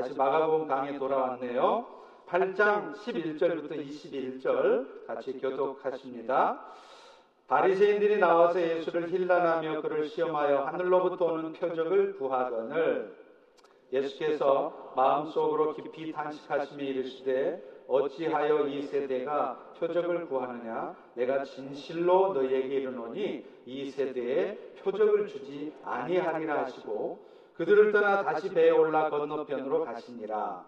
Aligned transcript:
다시 0.00 0.14
마가복음 0.16 0.66
강에 0.66 0.98
돌아왔네요. 0.98 1.84
8장 2.26 2.94
11절부터 2.94 3.86
21절 3.86 5.06
같이 5.06 5.38
교독하십니다. 5.38 6.58
바리새인들이 7.46 8.18
나와서 8.18 8.62
예수를 8.62 9.10
힐난하며 9.10 9.82
그를 9.82 10.08
시험하여 10.08 10.64
하늘로부터 10.64 11.26
오는 11.26 11.52
표적을 11.52 12.16
구하거늘 12.16 13.14
예수께서 13.92 14.92
마음속으로 14.96 15.74
깊이 15.74 16.12
탄식하시며 16.12 16.82
이르시되 16.82 17.62
어찌하여 17.86 18.68
이 18.68 18.82
세대가 18.82 19.74
표적을 19.78 20.28
구하느냐 20.28 20.96
내가 21.12 21.44
진실로 21.44 22.32
너희에게 22.32 22.76
이르노니 22.76 23.44
이 23.66 23.90
세대에 23.90 24.54
표적을 24.82 25.26
주지 25.28 25.74
아니하리라 25.84 26.62
하시고 26.62 27.30
그들을 27.60 27.92
떠나 27.92 28.22
다시 28.22 28.48
배에 28.48 28.70
올라 28.70 29.10
건너편으로 29.10 29.84
가시니라. 29.84 30.64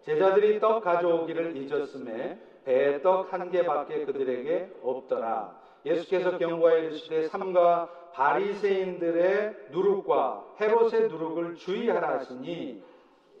제자들이 0.00 0.60
떡 0.60 0.82
가져오기를 0.82 1.58
잊었음에 1.58 2.38
배에 2.64 3.02
떡 3.02 3.30
한 3.30 3.50
개밖에 3.50 4.06
그들에게 4.06 4.70
없더라. 4.82 5.54
예수께서 5.84 6.38
경고하여 6.38 6.78
이르시되 6.84 7.28
삼가 7.28 7.90
바리새인들의 8.14 9.56
누룩과 9.72 10.44
헤롯의 10.58 11.08
누룩을 11.08 11.56
주의하라 11.56 12.20
하시니 12.20 12.82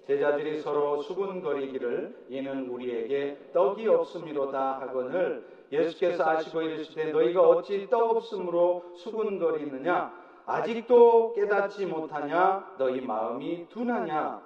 제자들이 0.06 0.60
서로 0.60 1.00
수군거리기를 1.00 2.26
이는 2.28 2.68
우리에게 2.68 3.38
떡이 3.54 3.88
없음이로다 3.88 4.80
하거늘 4.80 5.46
예수께서 5.72 6.28
아시고 6.28 6.60
이르시되 6.60 7.12
너희가 7.12 7.40
어찌 7.40 7.88
떡 7.88 8.16
없음으로 8.16 8.92
수군거리느냐 8.96 10.21
아직도 10.46 11.34
깨닫지 11.34 11.86
못하냐? 11.86 12.74
너희 12.78 13.00
마음이 13.00 13.68
둔하냐? 13.68 14.42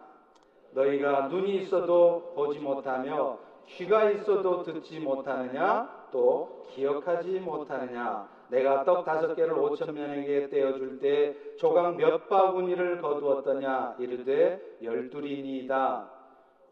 너희가 0.73 1.29
눈이 1.29 1.57
있어도 1.57 2.33
보지 2.35 2.59
못하며 2.59 3.39
귀가 3.67 4.11
있어도 4.11 4.63
듣지 4.63 5.01
못하느냐? 5.01 6.07
또 6.13 6.65
기억하지 6.71 7.41
못하느냐? 7.41 8.29
내가 8.49 8.85
떡 8.85 9.05
다섯 9.05 9.35
개를 9.35 9.55
오천 9.55 9.93
명에게 9.95 10.49
떼어줄 10.51 11.01
때 11.01 11.35
조각 11.57 11.97
몇 11.97 12.29
바구니를 12.29 13.01
거두었더냐? 13.01 13.97
이르되 13.99 14.61
열둘이니이다. 14.83 16.11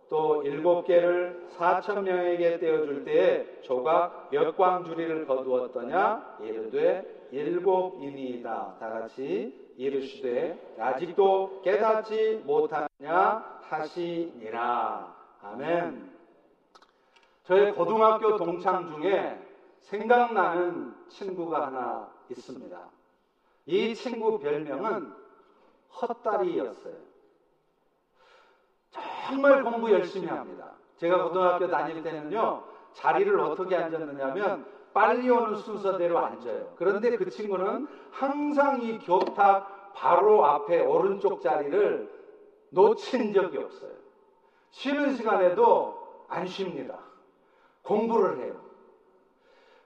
또 0.09 0.43
일곱 0.45 0.85
개를 0.85 1.49
사천 1.57 2.05
명에게 2.05 2.59
떼어줄 2.59 3.05
때 3.05 3.47
조각 3.63 4.29
몇 4.31 4.57
광주리를 4.57 5.27
거두었더냐? 5.27 6.37
이르되 6.43 7.24
일곱이니이다 7.35 8.77
다 8.79 8.89
같이 8.89 9.75
이르시되 9.77 10.77
아직도 10.79 11.63
깨닫지 11.63 12.43
못하냐 12.45 13.61
하시니라 13.63 15.15
아멘 15.43 16.15
저의 17.45 17.75
고등학교 17.75 18.37
동창 18.37 18.89
중에 18.89 19.39
생각나는 19.81 20.95
친구가 21.09 21.67
하나 21.67 22.09
있습니다. 22.31 22.79
이 23.67 23.95
친구 23.95 24.39
별명은 24.39 25.13
헛다리였어요. 26.01 26.95
정말 29.27 29.63
공부 29.63 29.91
열심히 29.93 30.27
합니다. 30.29 30.73
제가 30.97 31.25
고등학교 31.25 31.69
다닐 31.69 32.03
때는요, 32.03 32.65
자리를 32.95 33.39
어떻게 33.41 33.77
앉았느냐면, 33.77 34.67
빨리 34.95 35.29
오는 35.29 35.57
순서대로 35.57 36.19
앉아요. 36.19 36.73
그런데 36.77 37.17
그 37.17 37.29
친구는 37.29 37.89
항상 38.13 38.81
이 38.81 38.99
교탁 39.01 39.93
바로 39.95 40.47
앞에 40.47 40.81
오른쪽 40.81 41.43
자리를 41.43 42.09
놓친 42.71 43.35
적이 43.35 43.59
없어요. 43.59 43.91
쉬는 44.71 45.17
시간에도 45.17 46.25
안 46.29 46.47
쉽니다. 46.47 46.99
공부를 47.83 48.39
해요. 48.39 48.55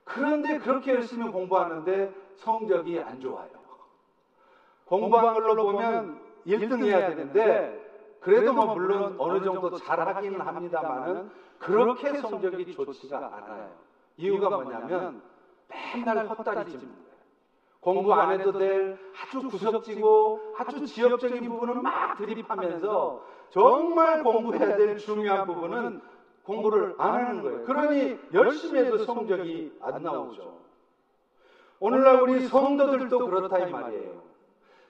그런데 0.04 0.58
그렇게 0.58 0.92
열심히 0.94 1.30
공부하는데 1.30 2.12
성적이 2.36 3.00
안 3.00 3.20
좋아요. 3.20 3.48
공부한 4.84 5.34
걸로 5.34 5.54
보면 5.56 6.20
1등 6.46 6.84
해야 6.84 7.08
되는데 7.08 8.18
그래도 8.20 8.52
뭐 8.52 8.74
물론 8.74 9.16
어느 9.18 9.42
정도 9.42 9.70
잘하기는 9.76 10.40
합니다만은 10.40 11.30
그렇게 11.58 12.14
성적이 12.20 12.72
좋지가 12.72 13.18
않아요. 13.18 13.87
이유가 14.18 14.50
뭐냐면 14.50 15.22
맨날 15.68 16.26
헛다리 16.26 16.70
짚는 16.70 16.88
거예요. 16.88 17.08
공부 17.80 18.12
안 18.12 18.32
해도 18.32 18.52
될 18.52 18.98
아주 19.16 19.48
구석지고 19.48 20.54
아주 20.58 20.84
지엽적인 20.84 21.48
부분을 21.48 21.76
막 21.76 22.18
드립하면서 22.18 23.24
정말 23.50 24.22
공부해야 24.24 24.76
될 24.76 24.98
중요한 24.98 25.46
부분은 25.46 26.00
공부를 26.42 26.96
안 26.98 27.14
하는 27.14 27.42
거예요. 27.42 27.64
그러니 27.64 28.18
열심히 28.34 28.80
해도 28.80 28.98
성적이 28.98 29.78
안 29.80 30.02
나오죠. 30.02 30.58
오늘날 31.78 32.20
우리 32.20 32.48
성도들도 32.48 33.18
그렇다 33.26 33.58
이 33.60 33.70
말이에요. 33.70 34.22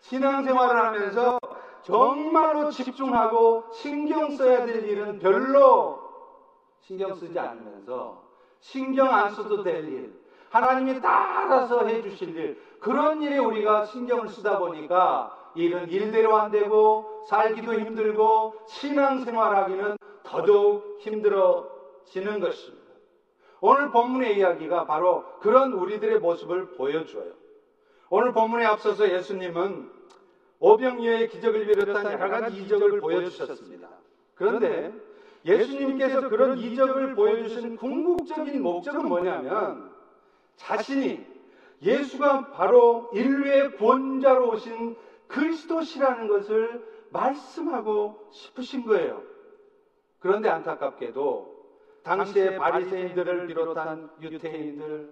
신앙생활을 0.01 0.83
하면서 0.87 1.39
정말로 1.83 2.71
집중하고 2.71 3.65
신경 3.73 4.31
써야 4.31 4.65
될 4.65 4.89
일은 4.89 5.19
별로 5.19 5.99
신경 6.81 7.15
쓰지 7.15 7.39
않으면서 7.39 8.28
신경 8.61 9.13
안 9.13 9.31
써도 9.35 9.63
될 9.63 9.89
일, 9.89 10.13
하나님이 10.51 11.01
다 11.01 11.43
알아서 11.43 11.87
해주실 11.87 12.37
일, 12.37 12.63
그런 12.81 13.23
일에 13.23 13.39
우리가 13.39 13.85
신경을 13.87 14.29
쓰다 14.29 14.59
보니까 14.59 15.37
일은 15.55 15.89
일대로 15.91 16.37
안 16.37 16.51
되고 16.51 17.25
살기도 17.29 17.75
힘들고 17.75 18.55
신앙생활하기는 18.69 19.97
더더욱 20.23 20.99
힘들어지는 21.01 22.41
것입니다. 22.41 22.89
오늘 23.61 23.91
본문의 23.91 24.39
이야기가 24.39 24.87
바로 24.87 25.25
그런 25.41 25.73
우리들의 25.73 26.21
모습을 26.21 26.73
보여줘요. 26.77 27.33
오늘 28.11 28.33
본문에 28.33 28.65
앞서서 28.65 29.11
예수님은 29.11 29.91
오병이어의 30.61 31.29
기적을 31.29 31.67
비롯한 31.67 32.13
여러 32.13 32.29
가지 32.29 32.63
이적을 32.63 33.01
보여주셨습니다. 33.01 33.89
그런데 34.35 34.93
예수님께서 35.49 36.29
그런 36.29 36.59
이적을 36.59 37.15
보여주신 37.15 37.77
궁극적인 37.77 38.63
목적은 38.63 39.09
뭐냐면 39.09 39.91
자신이 40.57 41.25
예수가 41.83 42.51
바로 42.51 43.11
인류의 43.15 43.77
구원자로 43.77 44.51
오신 44.51 44.97
그리스도시라는 45.29 46.29
것을 46.29 46.85
말씀하고 47.11 48.29
싶으신 48.33 48.85
거예요. 48.85 49.23
그런데 50.19 50.49
안타깝게도 50.49 51.57
당시의 52.03 52.59
바리새인들을 52.59 53.47
비롯한 53.47 54.11
유태인들 54.21 55.11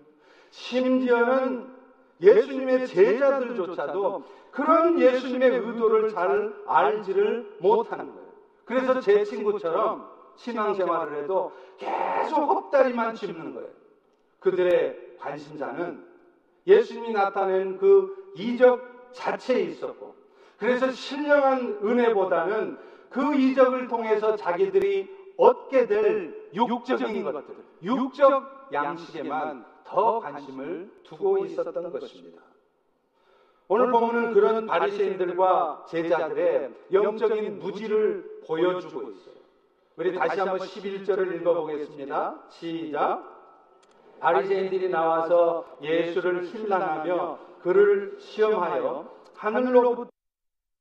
심지어는 0.50 1.74
예수님의 2.20 2.86
제자들조차도 2.88 4.24
그런 4.50 4.98
예수님의 4.98 5.50
의도를 5.50 6.10
잘 6.10 6.54
알지를 6.66 7.56
못하는 7.60 8.06
거예요. 8.06 8.26
그래서 8.64 9.00
제 9.00 9.22
친구처럼 9.24 10.15
신앙생활을 10.36 11.22
해도 11.22 11.52
계속 11.78 12.36
헛다리만 12.44 13.14
짚는 13.14 13.54
거예요. 13.54 13.68
그들의 14.40 15.16
관심사는 15.18 16.04
예수님이 16.66 17.12
나타낸 17.12 17.78
그 17.78 18.32
이적 18.36 19.12
자체에 19.12 19.62
있었고, 19.62 20.14
그래서 20.58 20.90
신령한 20.90 21.80
은혜보다는 21.82 22.78
그 23.10 23.34
이적을 23.34 23.88
통해서 23.88 24.36
자기들이 24.36 25.14
얻게 25.36 25.86
될 25.86 26.50
육적인 26.54 27.22
것들, 27.24 27.56
육적 27.82 28.68
양식에만 28.72 29.64
더 29.84 30.20
관심을 30.20 30.90
두고 31.04 31.44
있었던 31.44 31.92
것입니다. 31.92 32.42
오늘 33.68 33.90
보면은 33.90 34.32
그런 34.32 34.66
바리새인들과 34.66 35.86
제자들의 35.88 36.70
영적인 36.92 37.58
무지를 37.58 38.42
보여주고 38.46 39.10
있어요. 39.10 39.34
우리 39.98 40.14
다시 40.14 40.38
한번 40.38 40.58
11절을 40.58 41.36
읽어보겠습니다. 41.36 42.42
시작. 42.50 43.24
바리새인들이 44.20 44.90
나와서 44.90 45.64
예수를 45.80 46.44
힐난하며 46.44 47.38
그를 47.62 48.14
시험하여 48.20 49.10
하늘로부터 49.34 50.10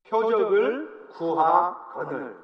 표적을 0.10 1.08
구하거늘. 1.14 2.36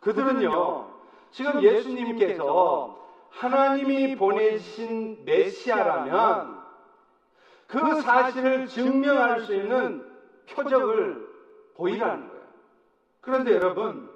그들은요, 0.00 0.90
지금 1.30 1.62
예수님께서 1.62 2.98
하나님이 3.30 4.16
보내신 4.16 5.24
메시아라면 5.24 6.60
그 7.68 8.00
사실을 8.00 8.66
증명할 8.66 9.42
수 9.42 9.54
있는 9.54 10.04
표적을 10.50 11.28
보이라는 11.76 12.28
거예요. 12.28 12.44
그런데 13.20 13.52
여러분, 13.52 14.09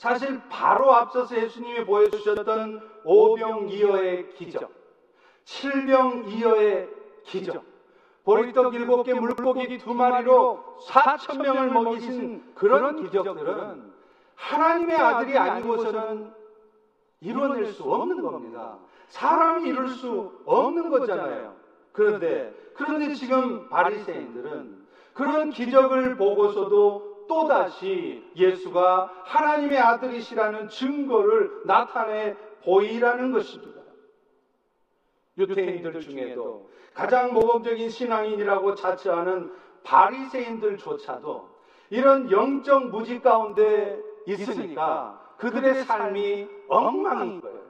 사실 0.00 0.40
바로 0.48 0.94
앞서서 0.94 1.36
예수님이 1.36 1.84
보여주셨던 1.84 2.80
오병이어의 3.04 4.30
기적, 4.30 4.72
칠병이어의 5.44 6.88
기적, 7.24 7.62
보리떡 8.24 8.72
일곱 8.72 9.02
개 9.02 9.12
물고기 9.12 9.76
두 9.76 9.92
마리로 9.92 10.78
사천 10.86 11.42
명을 11.42 11.68
먹이신 11.68 12.54
그런 12.54 13.02
기적들은 13.02 13.92
하나님의 14.36 14.96
아들이 14.96 15.36
아니고서는 15.36 16.32
이뤄낼 17.20 17.66
수 17.66 17.82
없는 17.82 18.22
겁니다. 18.22 18.78
사람이 19.08 19.68
이룰 19.68 19.90
수 19.90 20.32
없는 20.46 20.88
거잖아요. 20.88 21.54
그런데 21.92 22.54
그런데 22.72 23.12
지금 23.12 23.68
바리새인들은 23.68 24.86
그런 25.12 25.50
기적을 25.50 26.16
보고서도 26.16 27.09
또다시 27.30 28.24
예수가 28.34 29.08
하나님의 29.24 29.78
아들이시라는 29.78 30.68
증거를 30.68 31.62
나타내 31.64 32.34
보이라는 32.64 33.30
것입니다. 33.30 33.80
유태인들 35.38 36.00
중에도 36.00 36.68
가장 36.92 37.32
모범적인 37.32 37.88
신앙인이라고 37.88 38.74
자처하는 38.74 39.52
바리새인들조차도 39.84 41.48
이런 41.90 42.32
영적 42.32 42.88
무지 42.88 43.20
가운데 43.20 43.96
있으니까 44.26 45.20
그들의 45.38 45.84
삶이 45.84 46.48
엉망인 46.68 47.40
거예요. 47.40 47.60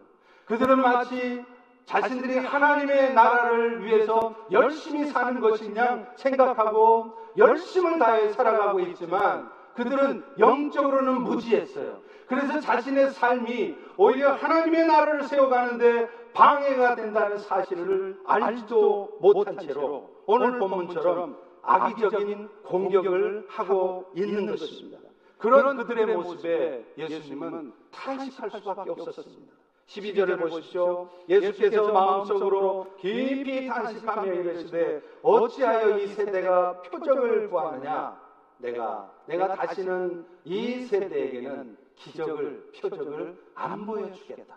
그들은 0.46 0.80
마치 0.80 1.44
자신들이 1.84 2.38
하나님의 2.38 3.12
나라를 3.12 3.84
위해서 3.84 4.34
열심히 4.50 5.04
사는 5.06 5.38
것이냐 5.38 6.12
생각하고 6.16 7.12
열심을 7.36 7.98
다해 7.98 8.32
살아가고 8.32 8.80
있지만 8.80 9.50
그들은 9.74 10.24
영적으로는 10.38 11.22
무지했어요. 11.22 12.00
그래서 12.26 12.60
자신의 12.60 13.10
삶이 13.10 13.76
오히려 13.96 14.34
하나님의 14.34 14.86
나라를 14.86 15.24
세워가는데 15.24 16.08
방해가 16.32 16.94
된다는 16.94 17.38
사실을 17.38 18.20
알지도 18.24 19.18
못한 19.20 19.58
채로 19.58 20.10
오늘 20.26 20.58
본문처럼 20.58 21.36
악의적인 21.62 22.48
공격을 22.64 23.46
하고 23.48 24.10
있는 24.14 24.46
것입니다. 24.46 24.98
그런 25.38 25.76
그들의 25.76 26.06
모습에 26.14 26.84
예수님은 26.98 27.72
탄식할 27.90 28.50
수밖에 28.50 28.90
없었습니다. 28.90 29.52
12절을 29.90 30.38
보십시오. 30.38 31.08
예수께서 31.28 31.92
마음속으로 31.92 32.94
깊이 33.00 33.66
탄식하며 33.66 34.32
이르시되 34.32 35.02
어찌하여 35.22 35.98
이 35.98 36.06
세대가 36.06 36.80
표적을 36.82 37.50
구하느냐? 37.50 38.20
내가 38.58 39.10
내가 39.26 39.54
다시는 39.54 40.24
이 40.44 40.84
세대에게는 40.84 41.76
기적을 41.96 42.70
표적을 42.80 43.36
안 43.54 43.84
보여주겠다. 43.84 44.54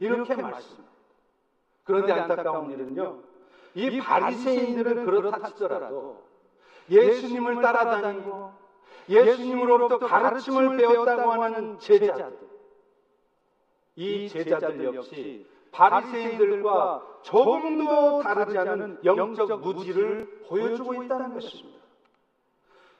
이렇게 0.00 0.34
말씀합니다. 0.34 0.88
그런데 1.84 2.12
안타까운 2.12 2.70
일은요. 2.70 3.20
이 3.74 3.98
바리새인들은 4.00 5.06
그렇다 5.06 5.48
치더라도 5.48 6.22
예수님을 6.90 7.62
따라다니고 7.62 8.52
예수님으로부터 9.08 9.98
가르침을 10.06 10.76
배웠다고 10.76 11.42
하는 11.42 11.78
제자들 11.78 12.47
이 13.98 14.28
제자들 14.28 14.94
역시 14.94 15.44
바리새인들과 15.72 17.20
조금도 17.22 18.22
다르지 18.22 18.56
않은 18.56 18.98
영적 19.04 19.60
무지를 19.60 20.42
보여주고 20.46 21.02
있다는 21.02 21.34
것입니다. 21.34 21.80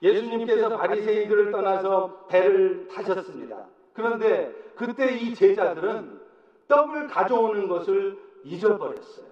예수님께서 0.03 0.77
바리새인들을 0.77 1.53
떠나서 1.53 2.27
배를 2.27 2.89
타셨습니다. 2.89 3.69
그런데 3.93 4.53
그때 4.75 5.17
이 5.17 5.35
제자들은 5.35 6.21
떡을 6.67 7.07
가져오는 7.07 7.69
것을 7.69 8.19
잊어버렸어요. 8.43 9.27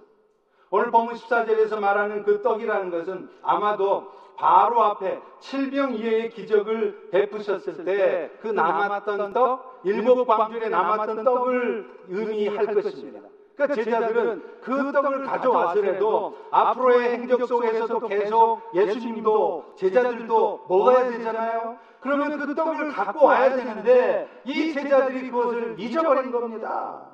오늘 0.71 0.91
본문 0.91 1.15
14절에서 1.15 1.79
말하는 1.79 2.25
그 2.25 2.43
떡이라는 2.43 2.91
것은 2.91 3.29
아마도 3.43 4.11
바로 4.37 4.83
앞에 4.83 5.19
칠병 5.41 5.95
이외의 5.95 6.31
기적을 6.31 7.09
베푸셨을 7.11 7.85
때 7.85 8.31
그 8.41 8.49
남았던 8.49 9.33
떡, 9.33 9.81
일곱 9.85 10.27
광줄에 10.27 10.69
남았던 10.69 11.25
떡을 11.25 11.91
의미할 12.09 12.67
것입니다. 12.75 13.21
그러니까 13.57 13.75
제자들은 13.83 14.43
그 14.61 14.93
떡을 14.93 15.25
가져왔으래도 15.25 16.37
앞으로의 16.51 17.11
행적 17.13 17.47
속에서도 17.47 18.01
계속 18.09 18.61
예수님도 18.75 19.75
제자들도 19.77 20.67
먹어야 20.69 21.11
되잖아요. 21.11 21.79
그러면 22.01 22.39
그 22.39 22.55
떡을 22.55 22.93
갖고 22.93 23.25
와야 23.25 23.57
되는데 23.57 24.29
이 24.45 24.75
제자들이 24.75 25.31
그것을 25.31 25.77
잊어버린 25.79 26.31
겁니다. 26.31 27.07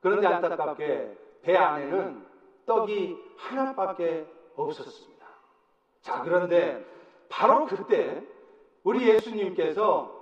그런데 0.00 0.26
안타깝게 0.26 1.18
배 1.42 1.56
안에는 1.56 2.27
떡이 2.68 3.18
하나밖에 3.36 4.26
없었습니다. 4.54 5.26
자, 6.02 6.22
그런데 6.22 6.84
바로 7.28 7.66
그때 7.66 8.22
우리 8.84 9.08
예수님께서 9.08 10.14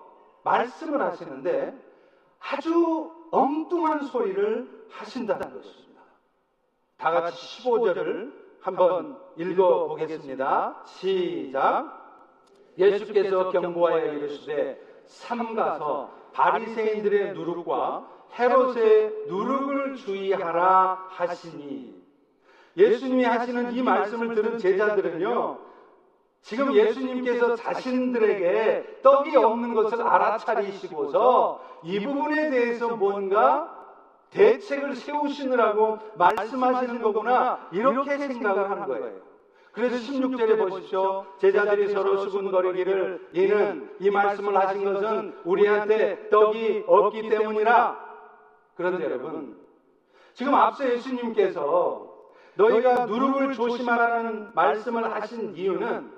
말씀을 0.44 1.02
하시는데 1.02 1.74
아주 2.38 3.10
엉뚱한 3.32 4.06
소리를 4.06 4.86
하신다는 4.90 5.54
것입니다. 5.54 6.00
다 6.96 7.10
같이 7.10 7.62
15절을 7.62 8.32
한번 8.60 9.20
읽어 9.36 9.88
보겠습니다. 9.88 10.82
시작. 10.86 12.04
예수께서 12.78 13.50
경고하여 13.50 14.14
이르시되 14.14 14.80
삼가서 15.06 16.10
바리새인들의 16.32 17.32
누룩과 17.34 18.08
헤롯의 18.38 19.26
누룩을 19.28 19.96
주의하라 19.96 21.06
하시니 21.08 21.95
예수님이 22.76 23.24
하시는 23.24 23.72
이 23.72 23.82
말씀을 23.82 24.34
들은 24.34 24.58
제자들은요 24.58 25.58
지금 26.42 26.74
예수님께서 26.74 27.56
자신들에게 27.56 29.00
떡이 29.02 29.36
없는 29.36 29.74
것을 29.74 30.00
알아차리시고서 30.00 31.60
이 31.82 31.98
부분에 32.04 32.50
대해서 32.50 32.94
뭔가 32.94 33.72
대책을 34.30 34.94
세우시느라고 34.94 35.98
말씀하시는 36.14 37.02
거구나 37.02 37.68
이렇게 37.72 38.18
생각을 38.18 38.70
하는 38.70 38.86
거예요. 38.86 39.26
그래서 39.72 39.96
16절에 39.96 40.56
보십시오. 40.56 41.26
제자들이 41.38 41.88
서로 41.88 42.16
수군거리기를 42.18 43.28
이는 43.32 43.90
이 43.98 44.08
말씀을 44.08 44.56
하신 44.56 44.84
것은 44.84 45.36
우리한테 45.44 46.30
떡이 46.30 46.84
없기 46.86 47.28
때문이라. 47.28 48.06
그런데 48.74 49.04
여러분, 49.04 49.58
지금 50.32 50.54
앞서 50.54 50.88
예수님께서 50.90 52.05
너희가 52.56 53.06
누룩을 53.06 53.52
조심하라는 53.54 54.50
말씀을 54.54 55.14
하신 55.14 55.54
이유는 55.56 56.10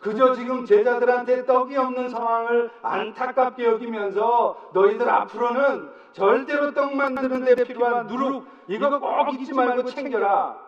그저 0.00 0.34
지금 0.34 0.64
제자들한테 0.64 1.46
떡이 1.46 1.76
없는 1.76 2.08
상황을 2.08 2.70
안타깝게 2.82 3.64
여기면서 3.64 4.70
너희들 4.72 5.08
앞으로는 5.08 5.90
절대로 6.12 6.72
떡 6.72 6.94
만드는 6.94 7.44
데 7.44 7.54
필요한 7.64 8.06
누룩 8.06 8.46
이거 8.68 8.98
꼭 8.98 9.34
잊지 9.34 9.52
말고 9.52 9.84
챙겨라. 9.84 10.66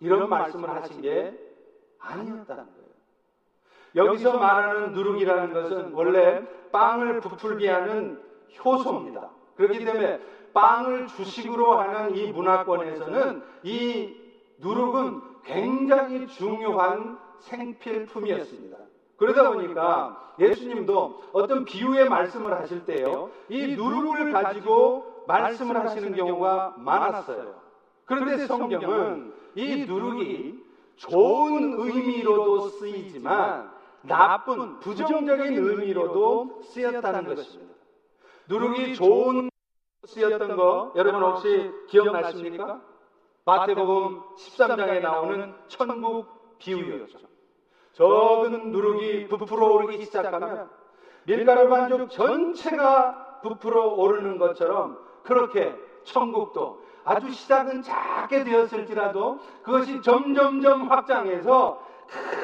이런 0.00 0.28
말씀을 0.28 0.68
하신 0.70 1.00
게 1.00 1.38
아니었다는 1.98 2.46
거예요. 2.46 2.84
여기서 3.96 4.38
말하는 4.38 4.92
누룩이라는 4.92 5.52
것은 5.52 5.92
원래 5.92 6.42
빵을 6.72 7.20
부풀게 7.20 7.70
하는 7.70 8.20
효소입니다. 8.62 9.30
그렇기 9.56 9.84
때문에 9.84 10.20
빵을 10.52 11.06
주식으로 11.06 11.78
하는 11.78 12.16
이 12.16 12.30
문화권에서는 12.32 13.42
이 13.62 14.23
누룩은 14.64 15.20
굉장히 15.44 16.26
중요한 16.26 17.18
생필품이었습니다. 17.40 18.78
그러다 19.16 19.52
보니까 19.52 20.34
예수님도 20.38 21.22
어떤 21.32 21.64
비유의 21.64 22.08
말씀을 22.08 22.52
하실 22.52 22.84
때요, 22.84 23.30
이 23.48 23.76
누룩을 23.76 24.32
가지고 24.32 25.24
말씀을 25.28 25.76
하시는 25.78 26.14
경우가 26.14 26.74
많았어요. 26.78 27.54
그런데 28.06 28.46
성경은 28.46 29.32
이 29.54 29.84
누룩이 29.86 30.54
좋은 30.96 31.74
의미로도 31.78 32.68
쓰이지만 32.70 33.70
나쁜 34.02 34.80
부정적인 34.80 35.56
의미로도 35.56 36.62
쓰였다는 36.64 37.34
것입니다. 37.34 37.74
누룩이 38.48 38.94
좋은 38.94 39.50
쓰였던 40.06 40.56
거 40.56 40.92
여러분 40.96 41.22
혹시 41.22 41.70
기억나십니까? 41.88 42.82
마태복음 43.44 44.22
13장에 44.36 45.00
나오는 45.00 45.54
천국 45.68 46.58
비유였죠. 46.58 47.18
적은 47.92 48.72
누룩이 48.72 49.28
부풀어 49.28 49.66
오르기 49.74 50.04
시작하면 50.04 50.70
밀가루 51.24 51.68
반죽 51.68 52.10
전체가 52.10 53.40
부풀어 53.42 53.94
오르는 53.94 54.38
것처럼 54.38 54.98
그렇게 55.22 55.74
천국도 56.04 56.82
아주 57.04 57.30
시작은 57.30 57.82
작게 57.82 58.44
되었을지라도 58.44 59.38
그것이 59.62 60.00
점점점 60.00 60.90
확장해서 60.90 61.82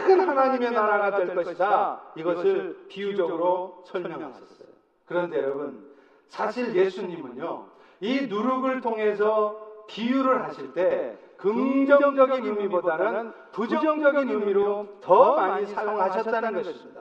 큰 0.07 0.21
하나님의 0.21 0.71
나라가 0.73 1.17
될 1.17 1.35
것이다. 1.35 2.01
이것을 2.17 2.87
비유적으로 2.89 3.83
설명하셨어요. 3.87 4.69
그런데 5.07 5.39
여러분, 5.39 5.91
사실 6.29 6.75
예수님은요, 6.75 7.67
이 8.01 8.27
누룩을 8.27 8.81
통해서 8.81 9.70
비유를 9.91 10.45
하실 10.45 10.73
때 10.73 11.19
긍정적인 11.37 12.45
의미보다는 12.47 13.33
부정적인 13.53 14.31
의미로 14.31 14.87
더 15.01 15.35
많이 15.35 15.67
사용하셨다는 15.67 16.53
것입니다. 16.55 17.01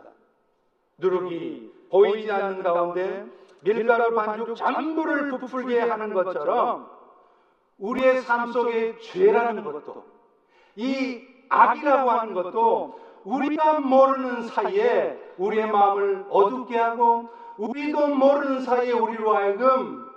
누룩이 0.98 1.72
보이지 1.91 2.31
않는 2.31 2.63
가운데 2.63 3.25
밀가루 3.62 4.15
반죽 4.15 4.55
전부를 4.55 5.29
부풀게 5.29 5.81
하는 5.81 6.13
것처럼 6.13 6.89
우리의 7.77 8.22
삶 8.22 8.51
속에 8.51 8.98
죄라는 9.00 9.63
것도 9.63 10.05
이 10.75 11.22
악이라고 11.50 12.10
하는 12.10 12.34
것도 12.34 13.00
우리가 13.24 13.81
모르는 13.81 14.48
사이에 14.48 15.19
우리의 15.38 15.72
마음을 15.72 16.25
어둡게 16.29 16.77
하고 16.77 17.29
우리도 17.58 18.08
모르는 18.08 18.62
사이에 18.62 18.93
우리로 18.93 19.36
하여금 19.36 20.10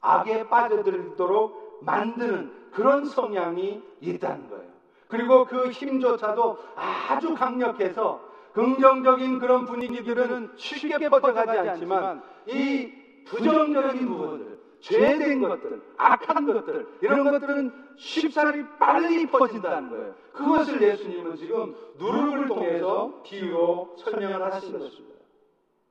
악에 0.00 0.48
빠져들도록 0.48 1.57
만드는 1.80 2.52
그런 2.72 3.04
성향이 3.04 3.82
있다는 4.00 4.48
거예요. 4.48 4.68
그리고 5.08 5.44
그 5.46 5.70
힘조차도 5.70 6.58
아주 6.76 7.34
강력해서 7.34 8.20
긍정적인 8.52 9.38
그런 9.38 9.64
분위기들은 9.64 10.52
쉽게 10.56 11.08
퍼져가지 11.08 11.58
않지만 11.58 12.22
이 12.46 12.92
부정적인 13.26 14.06
부분들, 14.06 14.58
죄된 14.80 15.40
것들, 15.40 15.82
악한 15.96 16.46
것들, 16.46 16.86
이런 17.02 17.30
것들은 17.30 17.72
쉽사리 17.96 18.64
빨리 18.78 19.26
퍼진다는 19.26 19.90
거예요. 19.90 20.14
그것을 20.32 20.80
예수님은 20.80 21.36
지금 21.36 21.74
누룩을 21.98 22.46
통해서 22.46 23.20
비유로 23.24 23.96
설명을 23.98 24.52
하신 24.52 24.78
것입니다. 24.78 25.18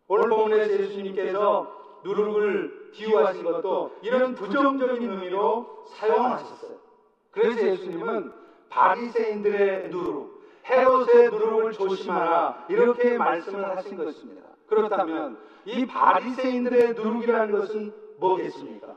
오늘 0.07 0.29
본문에서 0.29 0.73
예수님께서 0.73 1.71
누룩을 2.03 2.76
비유하신 2.91 3.43
것도 3.43 3.97
이런 4.01 4.35
부정적인 4.35 5.11
의미로 5.11 5.85
사용하셨어요. 5.95 6.77
그래서 7.31 7.67
예수님은 7.67 8.31
바리새인들의 8.69 9.89
누룩, 9.89 10.43
헤롯의 10.69 11.29
누룩을 11.29 11.71
조심하라 11.73 12.65
이렇게 12.69 13.17
말씀을 13.17 13.77
하신 13.77 13.97
것입니다. 13.97 14.47
그렇다면 14.67 15.37
이 15.65 15.85
바리새인들의 15.85 16.93
누룩이라는 16.93 17.59
것은 17.59 17.93
뭐겠습니까? 18.19 18.95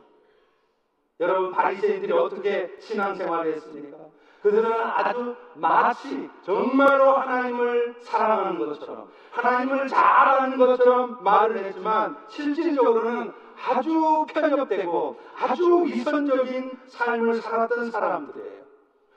여러분 1.21 1.53
바리새인들이 1.53 2.13
어떻게 2.13 2.75
신앙생활을 2.81 3.55
했습니까? 3.55 3.99
그들은 4.43 4.73
아주 4.73 5.37
마치 5.55 6.31
정말로 6.45 7.13
하나님을 7.13 7.97
사랑하는 8.01 8.59
것처럼 8.59 9.11
하나님을 9.33 9.89
잘 9.89 10.03
아는 10.03 10.59
것처럼 10.59 11.23
말을 11.23 11.59
했지만 11.59 12.17
실질적으로는 12.29 13.33
아주 13.69 14.27
편협되고 14.29 15.17
아주 15.39 15.85
위선적인 15.85 16.79
삶을 16.87 17.41
살았던 17.43 17.91
사람들이에요. 17.91 18.61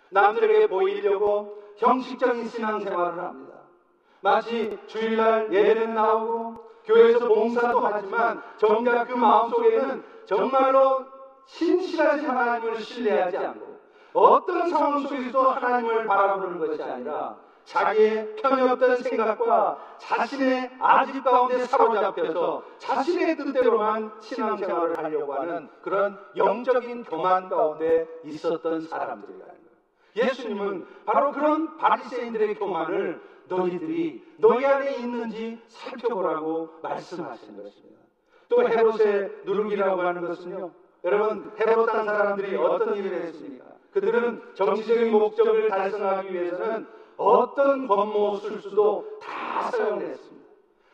남들에게 0.10 0.68
보이려고 0.68 1.64
형식적인 1.78 2.48
신앙생활을 2.48 3.20
합니다. 3.20 3.54
마치 4.22 4.78
주일날 4.88 5.52
예배는 5.52 5.96
나오고 5.96 6.56
교회에서 6.86 7.28
봉사도 7.28 7.80
하지만 7.80 8.42
정작 8.58 9.06
그 9.06 9.14
마음속에는 9.14 10.04
정말로 10.26 11.06
신실하신 11.46 12.30
하나님을 12.30 12.80
신뢰하지 12.80 13.38
않고 13.38 13.80
어떤 14.14 14.70
상황 14.70 15.00
속에서도 15.00 15.42
하나님을 15.42 16.06
바라보는 16.06 16.60
것이 16.60 16.84
아니라 16.84 17.38
자기의 17.66 18.36
편협된 18.36 18.98
생각과 18.98 19.96
자신의 19.98 20.72
아집 20.80 21.24
가운데 21.24 21.60
사로잡혀서 21.66 22.64
자신의 22.78 23.38
뜻대로만 23.38 24.12
신앙생활을 24.22 24.98
하려고 24.98 25.34
하는 25.34 25.70
그런 25.82 26.20
영적인 26.36 27.04
교만 27.06 27.50
가운데 27.50 28.08
있었던 28.26 28.82
사람들이라는 28.82 29.46
거예요. 29.46 29.64
예수님은 30.16 30.86
바로 31.06 31.32
그런 31.32 31.78
바리새인들의 31.78 32.56
교만을 32.56 33.22
너희들이 33.48 34.24
너희 34.38 34.66
안에 34.66 34.96
있는지 34.98 35.62
살펴보라고 35.68 36.70
말씀하신 36.82 37.62
것입니다. 37.62 38.02
또 38.50 38.68
헤롯의 38.68 39.32
누룩이라고 39.46 40.02
하는 40.02 40.28
것은요. 40.28 40.72
여러분 41.06 41.52
헤롯 41.60 41.86
딴 41.92 42.06
사람들이 42.06 42.56
어떤 42.56 42.96
일을 42.96 43.24
했습니까? 43.24 43.66
그들은 43.92 44.42
정치적인 44.54 45.12
목적을 45.12 45.70
달성하기 45.70 46.34
위해서는 46.34 46.88
어떤 47.18 47.88
권모 47.88 48.38
술수도 48.38 49.20
다 49.22 49.70
사용했습니다. 49.72 50.44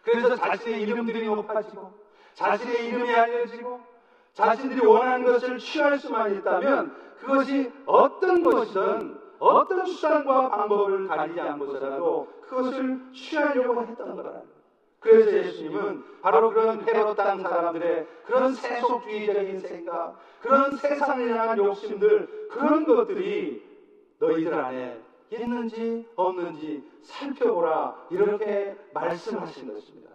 그래서 0.04 0.36
자신의 0.36 0.82
이름들이 0.82 1.26
높아지고 1.26 1.92
자신의 2.34 2.88
이름이 2.88 3.14
알려지고 3.14 3.82
자신들이 4.34 4.86
원하는 4.86 5.26
것을 5.26 5.58
취할 5.58 5.98
수만 6.00 6.36
있다면 6.36 6.96
그것이 7.20 7.72
어떤 7.86 8.44
것이든 8.44 9.20
어떤 9.40 9.86
수단과 9.86 10.50
방법을 10.50 11.08
가리지 11.08 11.40
않고서라도 11.40 12.28
그것을 12.42 13.00
취하려고 13.14 13.82
했던 13.82 14.16
거라. 14.16 14.42
그래서 15.00 15.32
예수님은 15.32 16.04
바로 16.22 16.50
그런 16.50 16.86
헤롯 16.86 17.16
땅 17.16 17.42
사람들의 17.42 18.08
그런 18.26 18.54
세속주의적인 18.54 19.60
생각, 19.60 20.18
그런 20.42 20.76
세상을 20.76 21.38
향한 21.38 21.58
욕심들, 21.58 22.50
그런 22.50 22.86
것들이 22.86 23.64
너희들 24.20 24.54
안에 24.54 25.02
있는지 25.32 26.06
없는지 26.16 26.84
살펴보라 27.02 27.96
이렇게 28.10 28.76
말씀하신 28.94 29.74
것입니다. 29.74 30.10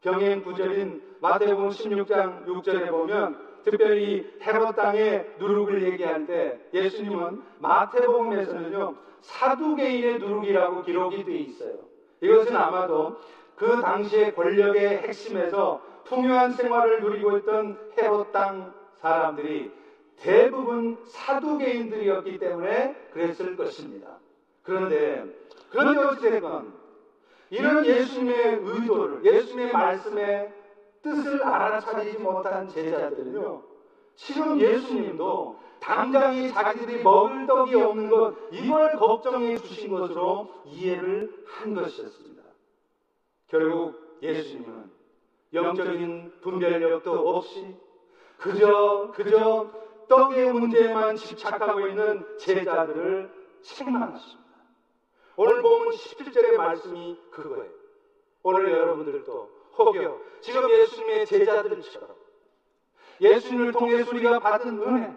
병행 0.00 0.42
구절인 0.44 1.02
마태복음 1.20 1.70
16장 1.70 2.46
6절에 2.46 2.90
보면 2.90 3.48
특별히 3.64 4.30
헤롯 4.40 4.76
땅의 4.76 5.34
누룩을 5.38 5.82
얘기할 5.82 6.26
때 6.26 6.58
예수님은 6.72 7.42
마태복음에서는요 7.58 8.94
사두개인의 9.20 10.18
누룩이라고 10.20 10.82
기록이 10.82 11.24
되어 11.24 11.34
있어요. 11.34 11.74
이것은 12.20 12.56
아마도 12.56 13.16
그 13.56 13.80
당시의 13.80 14.34
권력의 14.34 14.98
핵심에서 14.98 15.82
풍요한 16.04 16.52
생활을 16.52 17.00
누리고 17.02 17.38
있던 17.38 17.78
헤롯 17.98 18.32
땅 18.32 18.72
사람들이 18.96 19.70
대부분 20.16 20.98
사두개인들이었기 21.04 22.38
때문에 22.38 22.94
그랬을 23.12 23.56
것입니다. 23.56 24.18
그런데 24.68 25.24
그런데 25.70 25.98
어찌됐건 25.98 26.74
이런 27.48 27.86
예수님의 27.86 28.60
의도를 28.62 29.24
예수님의 29.24 29.72
말씀의 29.72 30.52
뜻을 31.02 31.42
알아차리지 31.42 32.18
못한 32.18 32.68
제자들은요 32.68 33.62
지금 34.14 34.60
예수님도 34.60 35.58
당장에 35.80 36.50
자기들이 36.50 37.02
먹을 37.02 37.46
떡이 37.46 37.74
없는 37.76 38.10
것 38.10 38.34
이걸 38.50 38.92
걱정해 38.98 39.56
주신 39.56 39.90
것으로 39.90 40.52
이해를 40.66 41.44
한 41.46 41.74
것이었습니다. 41.74 42.42
결국 43.46 44.18
예수님은 44.20 44.90
영적인 45.54 46.40
분별력도 46.42 47.10
없이 47.10 47.74
그저 48.36 49.12
그저 49.14 49.70
떡의 50.08 50.52
문제에만 50.52 51.16
집착하고 51.16 51.86
있는 51.86 52.26
제자들을 52.38 53.30
책망하십니다. 53.62 54.47
오늘 55.40 55.62
보면 55.62 55.92
17절의 55.92 56.56
말씀이 56.56 57.16
그거예요. 57.30 57.70
오늘 58.42 58.72
여러분들도 58.72 59.50
혹여 59.78 60.20
지금 60.40 60.68
예수님의 60.68 61.26
제자들처럼 61.26 62.08
예수님을 63.20 63.70
통해서 63.70 64.10
우리가 64.10 64.40
받은 64.40 64.82
은혜 64.82 65.16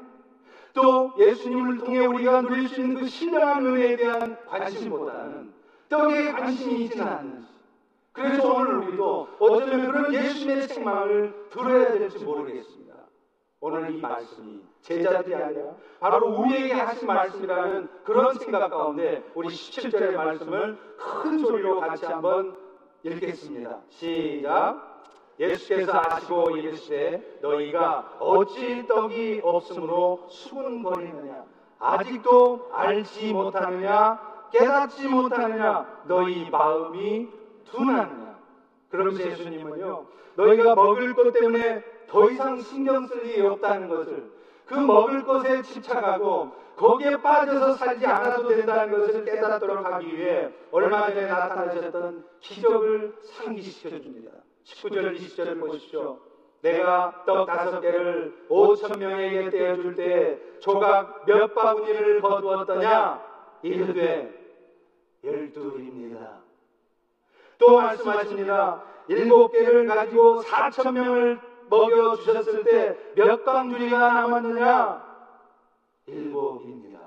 또 0.73 1.11
예수님을 1.17 1.79
통해 1.79 2.05
우리가 2.05 2.43
누릴 2.43 2.69
수 2.69 2.81
있는 2.81 3.01
그 3.01 3.07
신령한 3.07 3.65
은혜에 3.65 3.95
대한 3.95 4.37
관심보다는 4.45 5.53
떡에 5.89 6.33
관심이 6.33 6.83
있지는 6.83 7.07
않는지 7.07 7.47
그래서 8.11 8.53
오늘 8.53 8.75
우리도 8.75 9.27
어쩌면 9.39 9.91
그런 9.91 10.13
예수님의 10.13 10.67
책망을 10.67 11.47
들어야 11.49 11.93
될지 11.93 12.23
모르겠습니다. 12.23 12.90
오늘 13.63 13.91
이 13.91 14.01
말씀이 14.01 14.59
제자들이 14.81 15.35
아니라 15.35 15.75
바로 15.99 16.29
우리에게 16.29 16.73
하신 16.73 17.07
말씀이라는 17.07 17.89
그런 18.03 18.33
생각 18.39 18.67
가운데 18.69 19.23
우리 19.35 19.49
17절의 19.49 20.15
말씀을 20.15 20.77
큰 20.97 21.37
소리로 21.37 21.79
같이 21.79 22.05
한번 22.05 22.57
읽겠습니다. 23.03 23.77
시작. 23.87 25.03
예수께서 25.39 25.91
아시고 25.93 26.57
이르시되 26.57 27.39
너희가 27.41 28.17
어찌 28.19 28.85
떡이 28.87 29.41
없으므로 29.43 30.25
수군거리느냐? 30.27 31.45
아직도 31.77 32.69
알지 32.73 33.31
못하느냐? 33.31 34.49
깨닫지 34.51 35.07
못하느냐? 35.07 36.03
너희 36.07 36.49
마음이 36.49 37.29
둔하느냐? 37.65 38.39
그러면서 38.89 39.23
예수님은요 39.23 40.05
너희가 40.35 40.73
먹을 40.73 41.13
것 41.13 41.31
때문에 41.31 41.90
더 42.11 42.29
이상 42.29 42.61
신경 42.61 43.07
쓸 43.07 43.25
일이 43.25 43.41
없다는 43.41 43.87
것을 43.87 44.29
그 44.65 44.75
먹을 44.75 45.23
것에 45.23 45.61
집착하고 45.61 46.51
거기에 46.75 47.21
빠져서 47.21 47.75
살지 47.75 48.05
않아도 48.05 48.49
된다는 48.49 48.99
것을 48.99 49.23
깨닫도록 49.23 49.85
하기 49.85 50.17
위해 50.17 50.49
얼마 50.71 51.07
전에 51.07 51.25
나타나셨던 51.25 52.25
기적을 52.41 53.15
상기시켜 53.21 54.01
줍니다. 54.01 54.31
19절, 54.65 55.17
20절을 55.17 55.59
보십시오. 55.59 56.19
내가 56.61 57.23
떡 57.25 57.47
다섯 57.47 57.79
개를 57.79 58.45
5천 58.49 58.97
명에게 58.97 59.49
떼어줄 59.49 59.95
때 59.95 60.37
조각 60.59 61.25
몇 61.25 61.55
바구니를 61.55 62.21
거두었더냐? 62.21 63.21
이르되 63.61 64.33
열둘입니다. 65.23 66.41
또 67.57 67.77
말씀하십니다. 67.77 68.83
일곱 69.07 69.51
개를 69.51 69.85
가지고 69.85 70.41
사천 70.41 70.93
명을 70.93 71.50
먹여 71.71 72.15
주셨을 72.17 72.63
때몇 73.15 73.45
강주리가 73.45 73.97
남았느냐? 73.97 75.09
일곱입니다. 76.05 76.99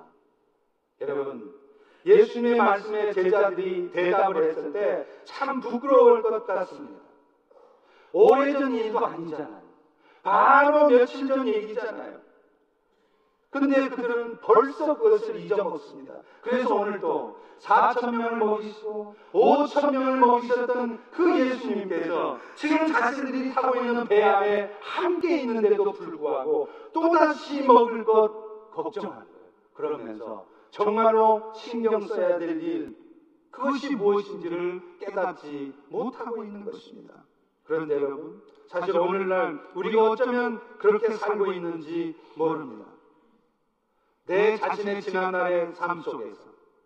여러분, 1.02 1.54
예수님의 2.06 2.59
말씀에 2.59 3.12
제자들이 3.12 3.90
대답을 3.92 4.42
했을 4.49 4.73
때 4.73 5.06
참 5.25 5.61
부끄러울 5.61 6.23
것 6.23 6.47
같습니다. 6.47 7.00
오래전 8.12 8.75
일도 8.75 9.04
아니잖아요. 9.04 9.62
바로 10.23 10.88
며칠 10.88 11.26
전 11.26 11.47
얘기잖아요. 11.47 12.21
근데 13.54 13.88
그들은 13.88 14.40
벌써 14.40 14.99
그것을 14.99 15.37
잊어먹습니다. 15.37 16.12
그래서 16.40 16.75
오늘도 16.75 17.37
4천 17.61 18.11
명을 18.11 18.37
먹이시고 18.38 19.14
5천 19.32 19.92
명을 19.92 20.18
먹이셨던 20.18 20.99
그 21.12 21.38
예수님께서 21.38 22.38
지금 22.56 22.88
자신들이 22.88 23.54
타고 23.54 23.78
있는 23.78 24.08
배 24.08 24.25
안에 24.25 24.76
함께 24.80 25.38
있는데도 25.42 25.92
불구하고 25.92 26.68
또다시 26.92 27.62
먹을 27.62 28.02
것 28.02 28.73
걱정하는 28.73 29.25
거예요. 29.25 29.46
그러면서 29.75 30.46
정말로 30.70 31.52
신경 31.54 32.08
써야 32.08 32.38
될 32.40 32.61
일, 32.61 32.96
그것이 33.52 33.94
무엇인지를 33.94 34.82
깨닫지 34.99 35.73
못하고 35.90 36.42
있는 36.42 36.64
것입니다. 36.64 37.23
그런데 37.62 37.94
여러분, 37.94 38.42
사실 38.66 38.99
오늘날 38.99 39.61
우리가 39.76 40.11
어쩌면 40.11 40.61
그렇게 40.78 41.14
살고 41.14 41.52
있는지 41.52 42.16
모릅니다. 42.34 42.93
내 44.26 44.57
자신의 44.57 45.02
지난날의 45.02 45.75
삶 45.75 46.00
속에서 46.00 46.40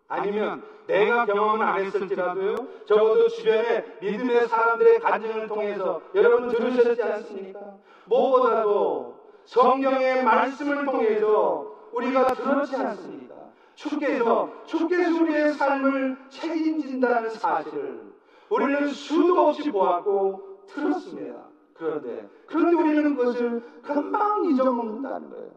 아니면 0.07 0.63
내가 0.87 1.25
경험은 1.25 1.65
안 1.65 1.85
했을지라도요 1.85 2.55
적어도 2.85 3.29
주변의 3.29 3.99
믿음의 4.01 4.47
사람들의 4.47 4.99
간증을 4.99 5.47
통해서 5.47 6.01
여러분 6.15 6.49
들으셨지 6.49 7.01
않습니까? 7.01 7.59
무엇보다도 8.05 9.15
성경의 9.45 10.23
말씀을 10.23 10.85
통해서 10.85 11.71
우리가 11.93 12.33
들었지 12.33 12.75
않습니까? 12.75 13.35
주께서 13.75 14.51
주께서 14.65 15.21
우리의 15.21 15.53
삶을 15.53 16.17
책임진다는 16.29 17.29
사실을 17.29 18.13
우리는 18.49 18.87
수도 18.89 19.47
없이 19.47 19.71
보았고 19.71 20.65
들었습니다. 20.67 21.47
그런데 21.75 22.27
그런데 22.47 22.75
우리는 22.75 23.15
그것을 23.15 23.63
금방 23.81 24.43
잊어먹는다는 24.45 25.29
거예요. 25.29 25.51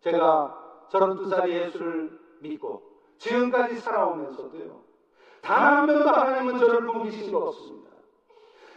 제가 0.00 0.65
32살의 0.90 1.48
예수를 1.48 2.18
믿고 2.40 2.82
지금까지 3.18 3.78
살아오면서도요. 3.78 4.84
단 5.40 5.62
한 5.62 5.86
번도 5.86 6.08
하나님은 6.08 6.58
저를 6.58 6.86
공기신 6.86 7.32
것 7.32 7.48
없습니다. 7.48 7.90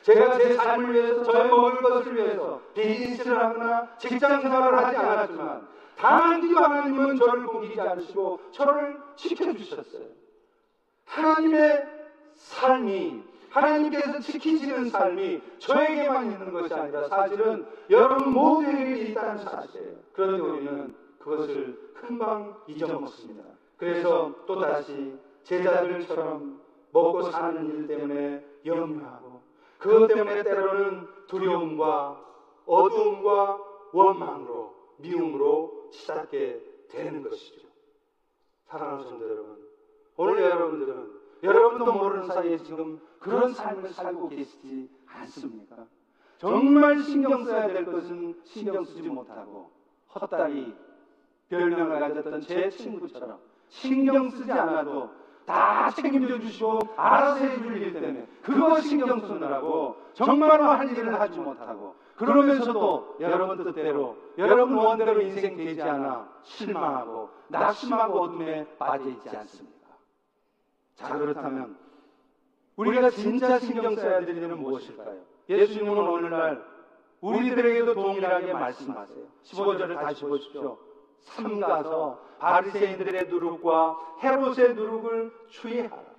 제가 0.04 0.38
제 0.38 0.54
삶을 0.54 0.94
위해서 0.94 1.24
저의 1.24 1.50
먹을 1.50 1.82
것을 1.82 2.16
위해서 2.16 2.62
비즈니스를 2.74 3.38
하거나 3.38 3.96
직장 3.98 4.42
생활을 4.42 4.78
하지 4.78 4.98
않았지만 4.98 5.68
단 5.98 6.22
한도 6.22 6.58
하나님은 6.58 7.18
저를 7.18 7.46
공기지 7.46 7.80
않으시고 7.82 8.40
저를 8.52 8.98
지켜주셨어요. 9.16 10.06
하나님의 11.06 11.88
삶이 12.36 13.24
하나님께서 13.50 14.20
지키시는 14.20 14.90
삶이 14.90 15.42
저에게만 15.58 16.32
있는 16.32 16.54
것이 16.54 16.74
아니라 16.74 17.08
사실은 17.10 17.66
여러분 17.90 18.32
모두에게 18.32 19.02
있다는 19.08 19.44
사실이에요. 19.44 19.96
그런데 20.14 20.42
우리는 20.42 20.96
그것을 21.20 21.94
금방 21.94 22.62
잊어먹습니다. 22.68 23.44
그래서 23.78 24.34
또다시 24.46 25.18
제자들처럼 25.44 26.62
먹고 26.92 27.24
사는 27.32 27.66
일 27.66 27.88
때문에 27.88 28.46
염려하고 28.66 29.42
그것 29.78 30.08
때문에 30.08 30.44
때로는 30.44 31.08
두려움과 31.28 32.26
어두움과 32.66 33.60
원망으로 33.94 34.74
미움으로 34.98 35.90
치닫게 35.92 36.62
되는 36.90 37.24
것이죠. 37.24 37.68
사랑하는 38.66 39.04
성도 39.04 39.30
여러분, 39.30 39.58
오늘 40.18 40.42
여러분들은 40.42 41.20
여러분도 41.42 41.94
모르는 41.94 42.28
사이에 42.28 42.58
지금 42.58 43.00
그런 43.20 43.54
삶을 43.54 43.90
살고 43.90 44.30
계시지 44.30 44.90
않습니까? 45.06 45.88
정말 46.38 47.02
신경 47.02 47.44
써야 47.46 47.68
될 47.68 47.86
것은 47.86 48.42
신경 48.44 48.84
쓰지 48.84 49.10
못하고 49.10 49.72
헛다리 50.14 50.76
별명을 51.50 52.00
가졌던 52.00 52.42
제 52.42 52.70
친구처럼 52.70 53.40
신경 53.68 54.30
쓰지 54.30 54.52
않아도 54.52 55.10
다 55.46 55.90
책임져 55.92 56.40
주시고 56.40 56.80
알아서 56.96 57.40
해줄 57.40 57.78
일 57.78 57.94
때문에 57.94 58.28
그거 58.44 58.80
신경 58.82 59.20
쓰느라고 59.20 59.96
정말로 60.14 60.66
할 60.66 60.92
일을 60.92 61.20
하지 61.20 61.40
못하고 61.40 61.96
그러면서도 62.16 63.16
여러분 63.20 63.64
뜻대로 63.64 64.18
여러분 64.38 64.76
원대로 64.78 65.22
인생 65.22 65.56
되지 65.58 65.82
않아 65.82 66.30
실망하고 66.44 67.30
낙심하고 67.48 68.22
어둠에 68.22 68.68
빠져 68.78 69.10
있지 69.10 69.30
않습니까? 69.30 69.88
자 70.96 71.18
그렇다면 71.18 71.78
우리가 72.76 73.10
진짜 73.10 73.58
신경 73.60 73.96
써야 73.96 74.20
될 74.24 74.38
일은 74.38 74.60
무엇일까요? 74.60 75.18
예수님은 75.50 75.98
오늘날 75.98 76.64
우리들에게도 77.22 77.96
동일하게 77.96 78.54
말씀하세요. 78.54 79.26
15절을 79.44 79.96
다시 79.96 80.24
보십시오. 80.24 80.78
삼가서 81.22 82.20
바리새인들의 82.40 83.28
누룩과 83.28 83.98
헤롯의 84.24 84.76
누룩을 84.76 85.32
추이하라. 85.50 86.10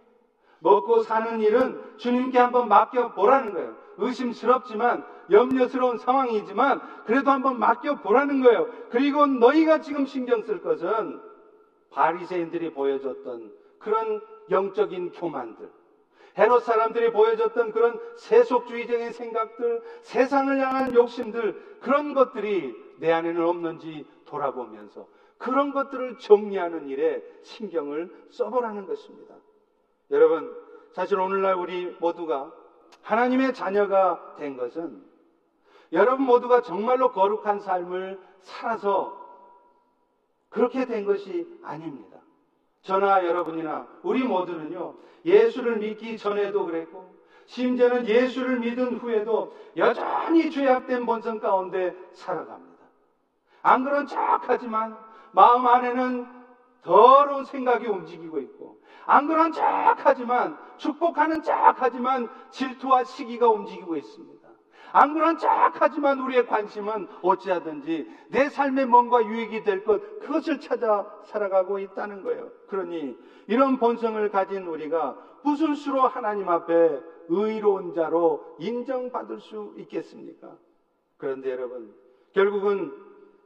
먹고 0.61 1.03
사는 1.03 1.41
일은 1.41 1.81
주님께 1.97 2.39
한번 2.39 2.69
맡겨 2.69 3.15
보라는 3.15 3.55
거예요. 3.55 3.77
의심스럽지만 3.97 5.05
염려스러운 5.31 5.99
상황이지만 5.99 6.81
그래도 7.07 7.31
한번 7.31 7.59
맡겨 7.59 7.97
보라는 7.97 8.43
거예요. 8.43 8.69
그리고 8.91 9.27
너희가 9.27 9.81
지금 9.81 10.07
신경 10.07 10.43
쓸 10.43 10.61
것은 10.63 11.21
바리새인들이 11.91 12.73
보여줬던 12.73 13.53
그런 13.79 14.21
영적인 14.51 15.13
교만들, 15.13 15.71
헤롯 16.39 16.63
사람들이 16.65 17.13
보여줬던 17.13 17.73
그런 17.73 17.99
세속주의적인 18.17 19.13
생각들, 19.13 19.83
세상을 20.03 20.61
향한 20.61 20.95
욕심들, 20.95 21.79
그런 21.81 22.15
것들이 22.15 22.75
내 22.99 23.11
안에는 23.13 23.43
없는지 23.43 24.07
돌아보면서 24.31 25.07
그런 25.39 25.73
것들을 25.73 26.19
정리하는 26.19 26.89
일에 26.89 27.23
신경을 27.43 28.11
써보라는 28.31 28.87
것입니다. 28.87 29.35
여러분, 30.11 30.55
사실 30.93 31.19
오늘날 31.19 31.55
우리 31.55 31.97
모두가 32.01 32.53
하나님의 33.03 33.55
자녀가 33.55 34.35
된 34.39 34.57
것은 34.57 35.03
여러분 35.93 36.27
모두가 36.27 36.63
정말로 36.63 37.13
거룩한 37.13 37.61
삶을 37.61 38.21
살아서 38.43 39.19
그렇게 40.49 40.87
된 40.87 41.05
것이 41.05 41.47
아닙니다. 41.63 42.19
저나 42.83 43.27
여러분이나 43.27 43.87
우리 44.03 44.23
모두는요, 44.23 44.95
예수를 45.25 45.79
믿기 45.79 46.17
전에도 46.17 46.65
그랬고, 46.65 47.15
심지어는 47.47 48.07
예수를 48.07 48.61
믿은 48.61 48.99
후에도 48.99 49.55
여전히 49.77 50.51
죄악된 50.51 51.05
본성 51.05 51.41
가운데 51.41 51.95
살아갑니다. 52.13 52.70
안 53.63 53.85
그런 53.85 54.07
척 54.07 54.41
하지만 54.49 54.97
마음 55.33 55.67
안에는 55.67 56.27
더러운 56.83 57.45
생각이 57.45 57.87
움직이고 57.87 58.39
있고, 58.39 58.81
안 59.07 59.27
그런 59.27 59.53
척 59.53 59.65
하지만 60.05 60.57
축복하는 60.77 61.43
척 61.43 61.75
하지만 61.77 62.29
질투와 62.51 63.05
시기가 63.05 63.49
움직이고 63.49 63.97
있습니다. 63.97 64.49
안 64.93 65.15
그런 65.15 65.39
척 65.39 65.51
하지만 65.81 66.19
우리의 66.21 66.47
관심은 66.47 67.07
어찌하든지 67.23 68.09
내 68.29 68.49
삶에 68.49 68.87
뭔가 68.87 69.25
유익이 69.25 69.63
될 69.63 69.85
것, 69.85 70.21
그것을 70.21 70.59
찾아 70.59 71.07
살아가고 71.25 71.79
있다는 71.79 72.23
거예요. 72.23 72.51
그러니 72.69 73.17
이런 73.47 73.79
본성을 73.79 74.29
가진 74.31 74.67
우리가 74.67 75.17
무슨 75.43 75.75
수로 75.75 76.03
하나님 76.03 76.49
앞에 76.49 77.01
의로운 77.29 77.95
자로 77.95 78.57
인정받을 78.59 79.39
수 79.41 79.75
있겠습니까? 79.77 80.57
그런데 81.17 81.53
여러분, 81.53 81.95
결국은 82.33 82.93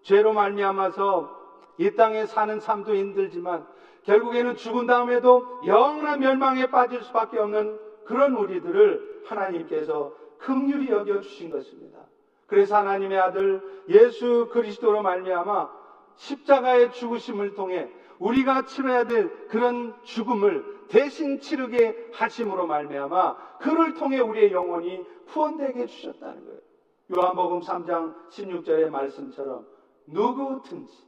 죄로 0.04 0.32
말미암아서 0.32 1.44
이 1.78 1.90
땅에 1.96 2.26
사는 2.26 2.60
삶도 2.60 2.94
힘들지만 2.94 3.66
결국에는 4.04 4.54
죽은 4.56 4.86
다음에도 4.86 5.60
영원한 5.66 6.20
멸망에 6.20 6.66
빠질 6.66 7.02
수밖에 7.02 7.38
없는 7.38 7.78
그런 8.04 8.36
우리들을 8.36 9.22
하나님께서 9.24 10.12
긍휼히 10.38 10.90
여겨 10.90 11.20
주신 11.20 11.50
것입니다. 11.50 11.98
그래서 12.46 12.76
하나님의 12.76 13.18
아들 13.18 13.62
예수 13.88 14.48
그리스도로 14.52 15.02
말미암아 15.02 15.70
십자가의 16.16 16.92
죽으심을 16.92 17.54
통해 17.54 17.88
우리가 18.18 18.66
치러야 18.66 19.04
될 19.04 19.48
그런 19.48 19.94
죽음을 20.02 20.86
대신 20.88 21.40
치르게 21.40 22.10
하심으로 22.12 22.66
말미암아 22.66 23.58
그를 23.58 23.94
통해 23.94 24.20
우리의 24.20 24.52
영혼이 24.52 25.02
후원되게 25.28 25.80
해 25.80 25.86
주셨다는 25.86 26.44
거예요. 26.44 26.60
요한복음 27.16 27.60
3장 27.60 28.14
16절의 28.28 28.90
말씀처럼 28.90 29.73
누구든지 30.06 31.04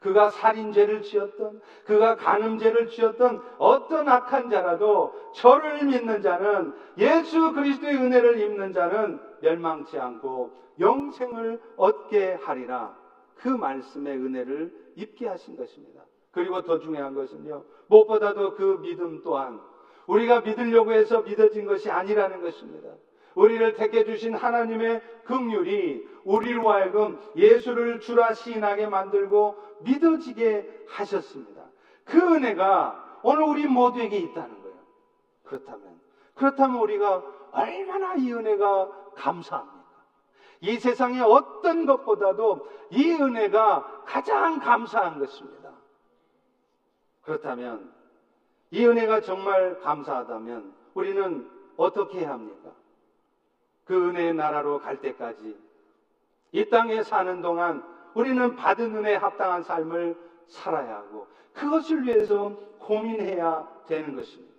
그가 0.00 0.30
살인죄를 0.30 1.02
지었던, 1.02 1.60
그가 1.84 2.16
간음죄를 2.16 2.88
지었던 2.88 3.42
어떤 3.58 4.08
악한 4.08 4.50
자라도 4.50 5.14
저를 5.34 5.84
믿는 5.84 6.22
자는 6.22 6.72
예수 6.98 7.52
그리스도의 7.52 7.96
은혜를 7.96 8.38
입는 8.40 8.72
자는 8.72 9.18
멸망치 9.40 9.98
않고 9.98 10.52
영생을 10.78 11.60
얻게 11.76 12.34
하리라. 12.34 12.96
그 13.36 13.48
말씀의 13.48 14.16
은혜를 14.16 14.92
입게 14.94 15.26
하신 15.26 15.56
것입니다. 15.56 16.02
그리고 16.30 16.62
더 16.62 16.78
중요한 16.78 17.14
것은요. 17.14 17.64
무엇보다도 17.88 18.54
그 18.54 18.78
믿음 18.82 19.22
또한 19.22 19.60
우리가 20.06 20.40
믿으려고 20.40 20.92
해서 20.92 21.22
믿어진 21.22 21.66
것이 21.66 21.90
아니라는 21.90 22.42
것입니다. 22.42 22.90
우리를 23.36 23.74
택해 23.74 24.04
주신 24.04 24.34
하나님의 24.34 25.02
긍휼이 25.24 26.02
우리로 26.24 26.70
하여금 26.70 27.20
예수를 27.36 28.00
주라 28.00 28.32
시인하게 28.32 28.86
만들고 28.86 29.56
믿어지게 29.82 30.86
하셨습니다. 30.88 31.62
그 32.04 32.18
은혜가 32.18 33.20
오늘 33.22 33.42
우리 33.44 33.66
모두에게 33.66 34.16
있다는 34.16 34.62
거예요. 34.62 34.76
그렇다면 35.44 36.00
그렇다면 36.34 36.80
우리가 36.80 37.22
얼마나 37.52 38.14
이 38.14 38.32
은혜가 38.32 39.12
감사합니까? 39.14 39.76
이 40.62 40.78
세상의 40.78 41.20
어떤 41.20 41.86
것보다도 41.86 42.66
이 42.90 43.12
은혜가 43.12 44.04
가장 44.06 44.58
감사한 44.60 45.18
것입니다. 45.18 45.72
그렇다면 47.22 47.92
이 48.70 48.86
은혜가 48.86 49.20
정말 49.20 49.78
감사하다면 49.80 50.74
우리는 50.94 51.50
어떻게 51.76 52.20
해야 52.20 52.32
합니까? 52.32 52.75
그 53.86 54.08
은혜의 54.08 54.34
나라로 54.34 54.80
갈 54.80 55.00
때까지 55.00 55.56
이 56.52 56.68
땅에 56.68 57.02
사는 57.02 57.40
동안 57.40 57.82
우리는 58.14 58.56
받은 58.56 58.96
은혜에 58.96 59.16
합당한 59.16 59.62
삶을 59.62 60.16
살아야 60.48 60.96
하고 60.96 61.26
그것을 61.54 62.04
위해서 62.04 62.50
고민해야 62.80 63.68
되는 63.86 64.14
것입니다. 64.14 64.54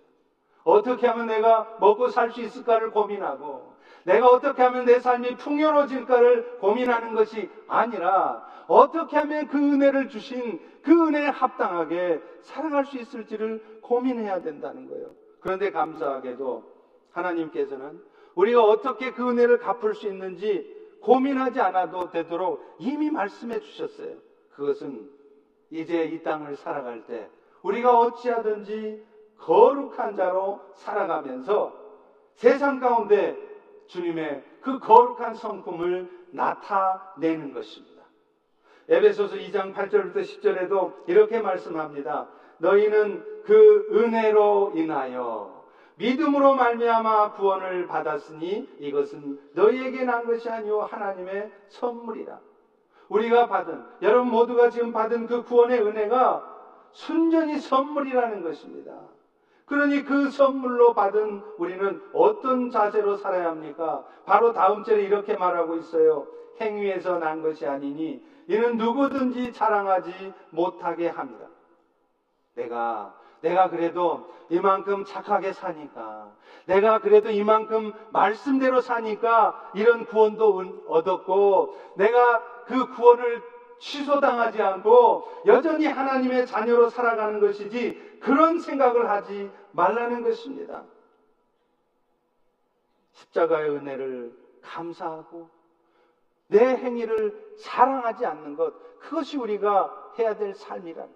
어떻게 0.64 1.06
하면 1.06 1.26
내가 1.26 1.76
먹고 1.80 2.08
살 2.08 2.30
수 2.30 2.40
있을까를 2.40 2.90
고민하고 2.90 3.74
내가 4.04 4.28
어떻게 4.28 4.62
하면 4.62 4.84
내 4.84 4.98
삶이 5.00 5.36
풍요로워질까를 5.36 6.58
고민하는 6.58 7.14
것이 7.14 7.50
아니라 7.66 8.46
어떻게 8.66 9.16
하면 9.16 9.48
그 9.48 9.58
은혜를 9.58 10.08
주신 10.08 10.60
그 10.82 11.06
은혜에 11.06 11.28
합당하게 11.28 12.22
살아갈 12.42 12.84
수 12.86 12.98
있을지를 12.98 13.80
고민해야 13.82 14.42
된다는 14.42 14.88
거예요. 14.88 15.10
그런데 15.40 15.70
감사하게도 15.70 16.64
하나님께서는 17.12 18.02
우리가 18.38 18.62
어떻게 18.62 19.12
그 19.12 19.28
은혜를 19.28 19.58
갚을 19.58 19.94
수 19.94 20.06
있는지 20.06 20.76
고민하지 21.00 21.60
않아도 21.60 22.10
되도록 22.10 22.76
이미 22.78 23.10
말씀해 23.10 23.58
주셨어요. 23.58 24.14
그것은 24.50 25.10
이제 25.70 26.04
이 26.04 26.22
땅을 26.22 26.56
살아갈 26.56 27.04
때 27.06 27.28
우리가 27.62 27.98
어찌하든지 27.98 29.04
거룩한 29.38 30.14
자로 30.14 30.60
살아가면서 30.74 31.74
세상 32.34 32.78
가운데 32.78 33.36
주님의 33.88 34.44
그 34.60 34.78
거룩한 34.78 35.34
성품을 35.34 36.08
나타내는 36.30 37.52
것입니다. 37.52 38.04
에베소서 38.88 39.34
2장 39.34 39.74
8절부터 39.74 40.18
10절에도 40.18 41.08
이렇게 41.08 41.40
말씀합니다. 41.40 42.28
너희는 42.58 43.42
그 43.44 43.88
은혜로 43.92 44.74
인하여 44.76 45.57
믿음으로 45.98 46.54
말미암아 46.54 47.32
구원을 47.32 47.88
받았으니 47.88 48.76
이것은 48.78 49.40
너희에게 49.54 50.04
난 50.04 50.26
것이 50.26 50.48
아니오 50.48 50.82
하나님의 50.82 51.50
선물이라. 51.68 52.38
우리가 53.08 53.48
받은 53.48 53.84
여러분 54.02 54.30
모두가 54.30 54.70
지금 54.70 54.92
받은 54.92 55.26
그 55.26 55.42
구원의 55.44 55.80
은혜가 55.80 56.56
순전히 56.92 57.58
선물이라는 57.58 58.42
것입니다. 58.42 58.92
그러니 59.66 60.04
그 60.04 60.30
선물로 60.30 60.94
받은 60.94 61.42
우리는 61.58 62.00
어떤 62.12 62.70
자세로 62.70 63.16
살아야 63.16 63.48
합니까? 63.48 64.04
바로 64.24 64.52
다음 64.52 64.84
절에 64.84 65.02
이렇게 65.02 65.36
말하고 65.36 65.76
있어요. 65.76 66.26
행위에서 66.60 67.18
난 67.18 67.42
것이 67.42 67.66
아니니 67.66 68.22
이는 68.46 68.76
누구든지 68.76 69.52
자랑하지 69.52 70.32
못하게 70.50 71.08
합니다. 71.08 71.46
내가 72.54 73.17
내가 73.40 73.70
그래도 73.70 74.32
이만큼 74.48 75.04
착하게 75.04 75.52
사니까, 75.52 76.30
내가 76.66 76.98
그래도 76.98 77.30
이만큼 77.30 77.92
말씀대로 78.10 78.80
사니까 78.80 79.70
이런 79.74 80.06
구원도 80.06 80.84
얻었고, 80.88 81.76
내가 81.96 82.42
그 82.64 82.94
구원을 82.94 83.42
취소당하지 83.78 84.60
않고 84.60 85.28
여전히 85.46 85.86
하나님의 85.86 86.46
자녀로 86.46 86.90
살아가는 86.90 87.40
것이지 87.40 88.18
그런 88.20 88.58
생각을 88.58 89.08
하지 89.08 89.50
말라는 89.72 90.24
것입니다. 90.24 90.82
십자가의 93.12 93.70
은혜를 93.70 94.32
감사하고 94.62 95.48
내 96.48 96.58
행위를 96.60 97.54
사랑하지 97.58 98.26
않는 98.26 98.56
것, 98.56 98.74
그것이 98.98 99.36
우리가 99.36 100.12
해야 100.18 100.36
될 100.36 100.54
거예요. 100.54 101.08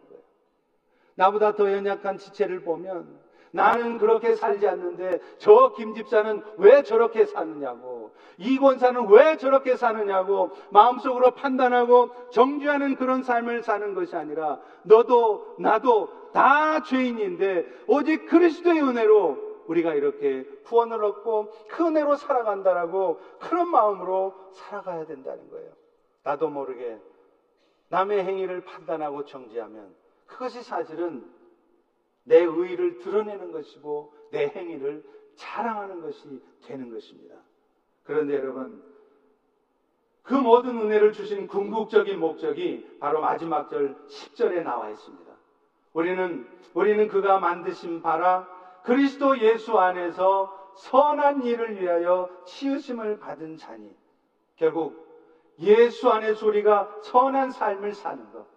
나보다 1.14 1.54
더 1.54 1.70
연약한 1.70 2.18
지체를 2.18 2.62
보면 2.62 3.20
나는 3.54 3.98
그렇게 3.98 4.34
살지 4.34 4.66
않는데 4.66 5.20
저 5.38 5.74
김 5.76 5.94
집사는 5.94 6.42
왜 6.56 6.82
저렇게 6.82 7.26
사느냐고 7.26 8.10
이 8.38 8.58
권사는 8.58 9.08
왜 9.10 9.36
저렇게 9.36 9.76
사느냐고 9.76 10.52
마음속으로 10.70 11.32
판단하고 11.32 12.10
정죄하는 12.30 12.96
그런 12.96 13.22
삶을 13.22 13.62
사는 13.62 13.94
것이 13.94 14.16
아니라 14.16 14.58
너도 14.84 15.54
나도 15.58 16.30
다 16.32 16.82
죄인인데 16.82 17.66
오직 17.86 18.26
그리스도의 18.26 18.80
은혜로 18.82 19.52
우리가 19.66 19.94
이렇게 19.94 20.44
구원을 20.64 21.04
얻고 21.04 21.52
그 21.68 21.86
은혜로 21.86 22.16
살아간다라고 22.16 23.20
그런 23.38 23.68
마음으로 23.68 24.34
살아가야 24.52 25.04
된다는 25.06 25.50
거예요. 25.50 25.70
나도 26.24 26.48
모르게 26.48 26.98
남의 27.88 28.24
행위를 28.24 28.62
판단하고 28.64 29.26
정죄하면 29.26 29.94
그것이 30.32 30.62
사실은 30.62 31.24
내 32.24 32.38
의의를 32.38 32.98
드러내는 32.98 33.52
것이고 33.52 34.14
내 34.30 34.46
행위를 34.48 35.04
자랑하는 35.34 36.00
것이 36.00 36.40
되는 36.62 36.90
것입니다. 36.90 37.36
그런데 38.04 38.34
여러분, 38.34 38.82
그 40.22 40.34
모든 40.34 40.78
은혜를 40.78 41.12
주신 41.12 41.46
궁극적인 41.46 42.18
목적이 42.18 42.98
바로 43.00 43.20
마지막 43.20 43.68
절 43.68 43.96
10절에 44.06 44.62
나와 44.62 44.88
있습니다. 44.90 45.32
우리는, 45.92 46.48
우리는 46.74 47.08
그가 47.08 47.38
만드신 47.38 48.02
바라 48.02 48.48
그리스도 48.84 49.38
예수 49.40 49.78
안에서 49.78 50.72
선한 50.76 51.42
일을 51.44 51.80
위하여 51.80 52.30
치유심을 52.46 53.18
받은 53.18 53.56
자니 53.56 53.94
결국 54.56 55.02
예수 55.58 56.10
안에서 56.10 56.46
우리가 56.46 57.00
선한 57.02 57.50
삶을 57.50 57.92
사는 57.92 58.32
것. 58.32 58.51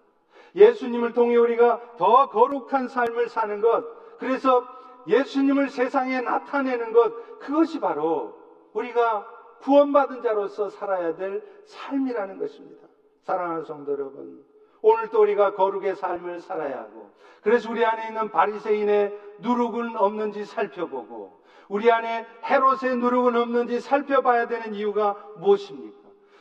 예수님을 0.55 1.13
통해 1.13 1.35
우리가 1.35 1.81
더 1.97 2.29
거룩한 2.29 2.87
삶을 2.87 3.29
사는 3.29 3.61
것, 3.61 3.83
그래서 4.17 4.65
예수님을 5.07 5.69
세상에 5.69 6.21
나타내는 6.21 6.93
것, 6.93 7.39
그것이 7.39 7.79
바로 7.79 8.33
우리가 8.73 9.27
구원받은 9.61 10.21
자로서 10.21 10.69
살아야 10.69 11.15
될 11.15 11.43
삶이라는 11.65 12.39
것입니다. 12.39 12.87
사랑하는 13.23 13.65
성도 13.65 13.91
여러분, 13.91 14.43
오늘도 14.81 15.21
우리가 15.21 15.55
거룩의 15.55 15.95
삶을 15.95 16.39
살아야 16.39 16.79
하고, 16.79 17.11
그래서 17.41 17.69
우리 17.69 17.83
안에 17.85 18.07
있는 18.07 18.31
바리새인의 18.31 19.19
누룩은 19.39 19.97
없는지 19.97 20.45
살펴보고, 20.45 21.43
우리 21.67 21.91
안에 21.91 22.25
헤롯의 22.43 22.97
누룩은 22.97 23.35
없는지 23.35 23.79
살펴봐야 23.79 24.47
되는 24.47 24.73
이유가 24.73 25.15
무엇입니까? 25.37 25.97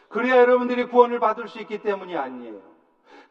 그래야 0.09 0.37
여러분들이 0.37 0.87
구원을 0.87 1.19
받을 1.19 1.49
수 1.49 1.59
있기 1.61 1.83
때문이 1.83 2.17
아니에요. 2.17 2.74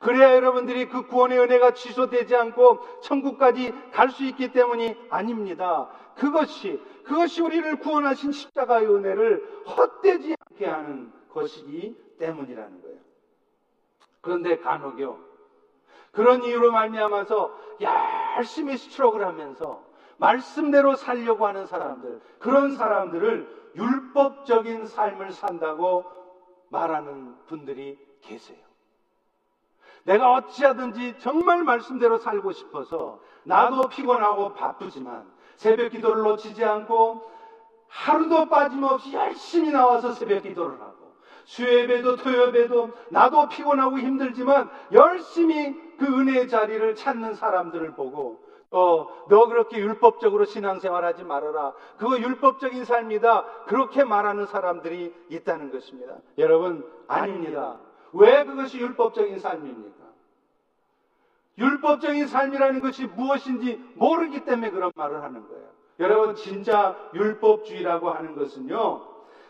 그래야 0.03 0.35
여러분들이 0.35 0.89
그 0.89 1.07
구원의 1.07 1.39
은혜가 1.39 1.73
취소되지 1.73 2.35
않고 2.35 2.79
천국까지 3.01 3.73
갈 3.91 4.09
수 4.09 4.23
있기 4.25 4.51
때문이 4.51 4.95
아닙니다. 5.09 5.89
그것이, 6.15 6.79
그것이 7.05 7.41
우리를 7.41 7.77
구원하신 7.77 8.31
십자가의 8.33 8.85
은혜를 8.87 9.63
헛되지 9.65 10.35
않게 10.51 10.65
하는 10.65 11.11
것이기 11.29 11.95
때문이라는 12.19 12.81
거예요. 12.81 12.97
그런데 14.21 14.57
간혹요, 14.59 15.19
그런 16.11 16.43
이유로 16.43 16.71
말미암아서 16.71 17.57
열심히 18.37 18.77
스트로크를 18.77 19.25
하면서 19.25 19.83
말씀대로 20.17 20.95
살려고 20.95 21.47
하는 21.47 21.65
사람들, 21.65 22.21
그런 22.39 22.75
사람들을 22.75 23.71
율법적인 23.75 24.85
삶을 24.85 25.31
산다고 25.31 26.05
말하는 26.69 27.35
분들이 27.47 27.97
계세요. 28.21 28.72
내가 30.03 30.33
어찌하든지 30.33 31.15
정말 31.19 31.63
말씀대로 31.63 32.17
살고 32.17 32.51
싶어서 32.51 33.19
나도 33.43 33.89
피곤하고 33.89 34.53
바쁘지만 34.53 35.25
새벽 35.55 35.91
기도를 35.91 36.23
놓치지 36.23 36.63
않고 36.63 37.31
하루도 37.87 38.49
빠짐없이 38.49 39.13
열심히 39.13 39.71
나와서 39.71 40.13
새벽 40.13 40.43
기도를 40.43 40.79
하고 40.81 41.13
수요예배도 41.45 42.17
토요예배도 42.17 42.91
나도 43.09 43.49
피곤하고 43.49 43.99
힘들지만 43.99 44.69
열심히 44.91 45.73
그그 45.97 46.19
은혜의 46.19 46.47
자리를 46.47 46.95
찾는 46.95 47.35
사람들을 47.35 47.93
보고 47.93 48.41
어, 48.71 49.07
너 49.29 49.47
그렇게 49.47 49.77
율법적으로 49.77 50.45
신앙생활 50.45 51.05
하지 51.05 51.23
말아라. 51.23 51.73
그거 51.97 52.17
율법적인 52.17 52.85
삶이다. 52.85 53.45
그렇게 53.67 54.03
말하는 54.03 54.47
사람들이 54.47 55.13
있다는 55.29 55.71
것입니다. 55.71 56.15
여러분 56.39 56.83
아닙니다. 57.07 57.77
왜 58.13 58.45
그것이 58.45 58.79
율법적인 58.79 59.39
삶입니까? 59.39 60.03
율법적인 61.57 62.27
삶이라는 62.27 62.79
것이 62.79 63.05
무엇인지 63.05 63.83
모르기 63.95 64.43
때문에 64.45 64.71
그런 64.71 64.91
말을 64.95 65.21
하는 65.21 65.47
거예요. 65.47 65.63
여러분 65.99 66.35
진짜 66.35 66.95
율법주의라고 67.13 68.09
하는 68.09 68.35
것은요. 68.35 69.01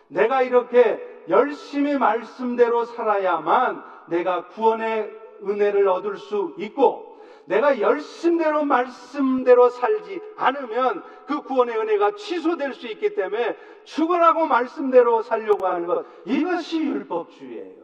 내가 0.10 0.42
이렇게 0.42 1.02
열심히 1.30 1.98
말씀대로 1.98 2.86
살아야만 2.86 3.84
내가 4.08 4.48
구원의 4.48 5.12
은혜를 5.44 5.88
얻을 5.88 6.18
수 6.18 6.54
있고 6.58 7.14
내가 7.46 7.80
열심대로 7.80 8.64
말씀대로 8.64 9.70
살지 9.70 10.22
않으면 10.38 11.04
그 11.28 11.42
구원의 11.42 11.78
은혜가 11.78 12.16
취소될 12.16 12.74
수 12.74 12.88
있기 12.88 13.16
때문에 13.16 13.58
죽으라고 13.84 14.46
말씀대로 14.46 15.22
살려고 15.22 15.68
하는 15.68 15.86
것 15.86 16.06
이것이 16.26 16.80
율법주의예요. 16.80 17.83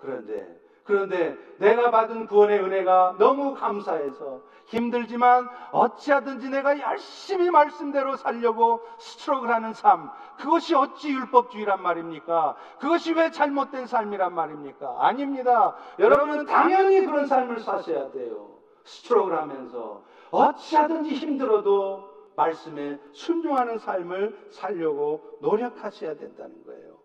그런데 0.00 0.60
그런데 0.84 1.38
내가 1.58 1.90
받은 1.90 2.26
구원의 2.26 2.60
은혜가 2.60 3.16
너무 3.18 3.54
감사해서 3.54 4.40
힘들지만 4.66 5.48
어찌하든지 5.72 6.48
내가 6.48 6.78
열심히 6.80 7.50
말씀대로 7.50 8.16
살려고 8.16 8.80
스트로크를 8.98 9.54
하는 9.54 9.72
삶 9.72 10.10
그것이 10.38 10.74
어찌 10.74 11.12
율법주의란 11.12 11.82
말입니까? 11.82 12.56
그것이 12.80 13.12
왜 13.12 13.30
잘못된 13.30 13.86
삶이란 13.86 14.34
말입니까? 14.34 14.96
아닙니다. 14.98 15.76
여러분은 15.98 16.46
당연히 16.46 17.04
그런 17.04 17.26
삶을 17.26 17.60
사셔야 17.60 18.10
돼요. 18.10 18.58
스트로크를 18.84 19.38
하면서 19.38 20.02
어찌하든지 20.30 21.14
힘들어도 21.14 22.08
말씀에 22.36 22.98
순종하는 23.12 23.78
삶을 23.78 24.48
살려고 24.50 25.38
노력하셔야 25.40 26.14
된다는 26.14 26.64
거예요. 26.64 26.98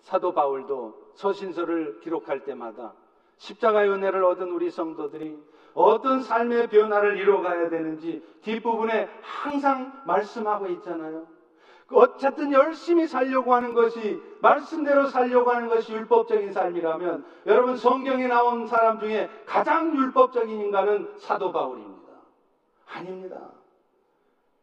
사도 0.00 0.34
바울도 0.34 1.03
서신서를 1.14 2.00
기록할 2.00 2.44
때마다 2.44 2.92
십자가의 3.38 3.90
은혜를 3.90 4.22
얻은 4.24 4.50
우리 4.50 4.70
성도들이 4.70 5.36
어떤 5.74 6.22
삶의 6.22 6.68
변화를 6.68 7.18
이루어가야 7.18 7.68
되는지 7.68 8.22
뒷부분에 8.42 9.08
항상 9.22 9.92
말씀하고 10.06 10.68
있잖아요. 10.68 11.26
어쨌든 11.90 12.52
열심히 12.52 13.06
살려고 13.06 13.54
하는 13.54 13.74
것이 13.74 14.20
말씀대로 14.40 15.08
살려고 15.08 15.50
하는 15.50 15.68
것이 15.68 15.92
율법적인 15.92 16.52
삶이라면 16.52 17.24
여러분 17.46 17.76
성경에 17.76 18.26
나온 18.26 18.66
사람 18.66 19.00
중에 19.00 19.28
가장 19.44 19.94
율법적인 19.94 20.48
인간은 20.60 21.12
사도 21.18 21.52
바울입니다. 21.52 22.12
아닙니다. 22.86 23.50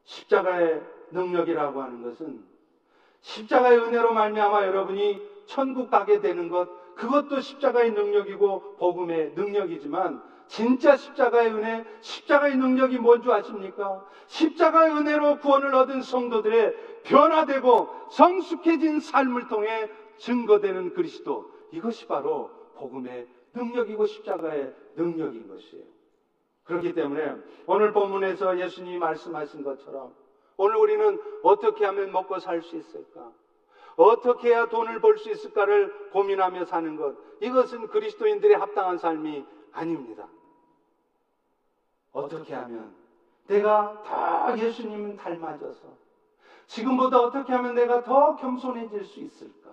십자가의 0.03 0.81
능력이라고 1.11 1.81
하는 1.81 2.03
것은 2.03 2.43
십자가의 3.21 3.77
은혜로 3.79 4.13
말미암아 4.13 4.65
여러분이 4.65 5.30
천국 5.45 5.89
가게 5.89 6.19
되는 6.21 6.49
것 6.49 6.69
그것도 6.95 7.39
십자가의 7.41 7.91
능력이고 7.91 8.75
복음의 8.77 9.33
능력이지만 9.35 10.21
진짜 10.47 10.97
십자가의 10.97 11.53
은혜, 11.53 11.85
십자가의 12.01 12.57
능력이 12.57 12.97
뭔 12.99 13.21
줄 13.21 13.31
아십니까? 13.31 14.05
십자가의 14.27 14.91
은혜로 14.97 15.39
구원을 15.39 15.73
얻은 15.73 16.01
성도들의 16.01 16.75
변화되고 17.03 17.87
성숙해진 18.11 18.99
삶을 18.99 19.47
통해 19.47 19.89
증거되는 20.17 20.93
그리스도. 20.93 21.49
이것이 21.71 22.05
바로 22.05 22.49
복음의 22.75 23.27
능력이고 23.53 24.05
십자가의 24.05 24.73
능력인 24.97 25.47
것이에요. 25.47 25.85
그렇기 26.65 26.93
때문에 26.93 27.35
오늘 27.65 27.93
본문에서 27.93 28.59
예수님이 28.59 28.97
말씀하신 28.97 29.63
것처럼 29.63 30.13
오늘 30.57 30.75
우리는 30.75 31.19
어떻게 31.43 31.85
하면 31.85 32.11
먹고 32.11 32.39
살 32.39 32.61
수 32.61 32.75
있을까? 32.75 33.31
어떻게 34.01 34.49
해야 34.49 34.67
돈을 34.67 34.99
벌 34.99 35.17
수 35.17 35.29
있을까를 35.29 36.09
고민하며 36.11 36.65
사는 36.65 36.95
것. 36.97 37.15
이것은 37.39 37.87
그리스도인들의 37.87 38.57
합당한 38.57 38.97
삶이 38.97 39.45
아닙니다. 39.71 40.27
어떻게 42.11 42.53
하면 42.53 42.93
내가 43.47 44.01
더 44.03 44.57
예수님 44.57 45.17
닮아져서 45.17 46.01
지금보다 46.67 47.19
어떻게 47.19 47.53
하면 47.53 47.75
내가 47.75 48.03
더 48.03 48.35
겸손해질 48.37 49.05
수 49.05 49.19
있을까? 49.19 49.71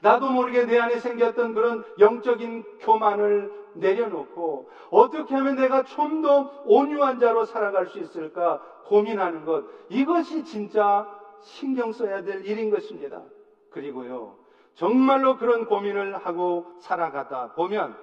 나도 0.00 0.30
모르게 0.30 0.64
내 0.66 0.78
안에 0.78 0.98
생겼던 0.98 1.54
그런 1.54 1.84
영적인 1.98 2.78
교만을 2.80 3.52
내려놓고 3.74 4.70
어떻게 4.90 5.34
하면 5.34 5.56
내가 5.56 5.84
좀 5.84 6.22
더 6.22 6.62
온유한 6.66 7.18
자로 7.18 7.44
살아갈 7.44 7.86
수 7.86 7.98
있을까 7.98 8.60
고민하는 8.86 9.44
것 9.44 9.64
이것이 9.88 10.44
진짜 10.44 11.06
신경 11.42 11.92
써야 11.92 12.22
될 12.22 12.44
일인 12.46 12.70
것입니다. 12.70 13.22
그리고요 13.70 14.38
정말로 14.74 15.36
그런 15.36 15.66
고민을 15.66 16.16
하고 16.24 16.74
살아가다 16.80 17.52
보면 17.52 17.96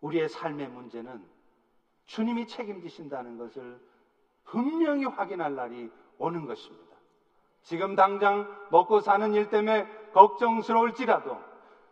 우리의 0.00 0.28
삶의 0.28 0.68
문제는 0.68 1.22
주님이 2.06 2.46
책임지신다는 2.46 3.38
것을 3.38 3.80
분명히 4.44 5.04
확인할 5.04 5.54
날이 5.54 5.90
오는 6.18 6.46
것입니다. 6.46 6.96
지금 7.62 7.96
당장 7.96 8.48
먹고 8.70 9.00
사는 9.00 9.34
일 9.34 9.50
때문에 9.50 9.86
걱정스러울지라도 10.12 11.38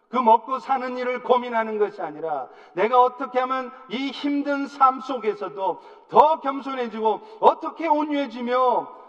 그 0.09 0.16
먹고 0.16 0.59
사는 0.59 0.96
일을 0.96 1.22
고민하는 1.22 1.79
것이 1.79 2.00
아니라 2.00 2.48
내가 2.74 3.02
어떻게 3.02 3.40
하면 3.40 3.72
이 3.90 4.11
힘든 4.11 4.66
삶 4.66 5.00
속에서도 5.00 5.83
더 6.09 6.40
겸손해지고 6.40 7.20
어떻게 7.40 7.88
온유해지며 7.88 9.05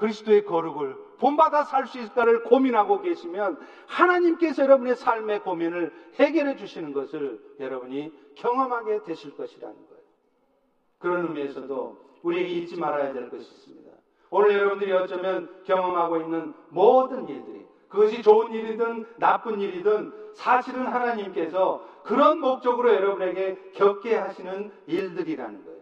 그리스도의 0.00 0.44
거룩을 0.44 0.96
본받아 1.18 1.64
살 1.64 1.86
수 1.86 1.98
있을까를 1.98 2.42
고민하고 2.44 3.02
계시면 3.02 3.58
하나님께서 3.86 4.62
여러분의 4.64 4.96
삶의 4.96 5.42
고민을 5.42 5.92
해결해 6.14 6.56
주시는 6.56 6.92
것을 6.92 7.38
여러분이 7.60 8.12
경험하게 8.36 9.04
되실 9.04 9.36
것이라는 9.36 9.74
거예요. 9.74 10.02
그런 10.98 11.26
의미에서도 11.26 12.10
우리에게 12.22 12.48
잊지 12.48 12.78
말아야 12.78 13.12
될 13.12 13.28
것이 13.28 13.42
있습니다. 13.42 13.90
오늘 14.30 14.54
여러분들이 14.54 14.92
어쩌면 14.92 15.48
경험하고 15.64 16.18
있는 16.18 16.54
모든 16.70 17.28
일들이 17.28 17.66
그것이 17.88 18.22
좋은 18.22 18.52
일이든 18.52 19.06
나쁜 19.18 19.60
일이든 19.60 20.12
사실은 20.34 20.86
하나님께서 20.86 21.84
그런 22.04 22.38
목적으로 22.38 22.94
여러분에게 22.94 23.72
겪게 23.74 24.14
하시는 24.14 24.70
일들이라는 24.86 25.64
거예요. 25.64 25.80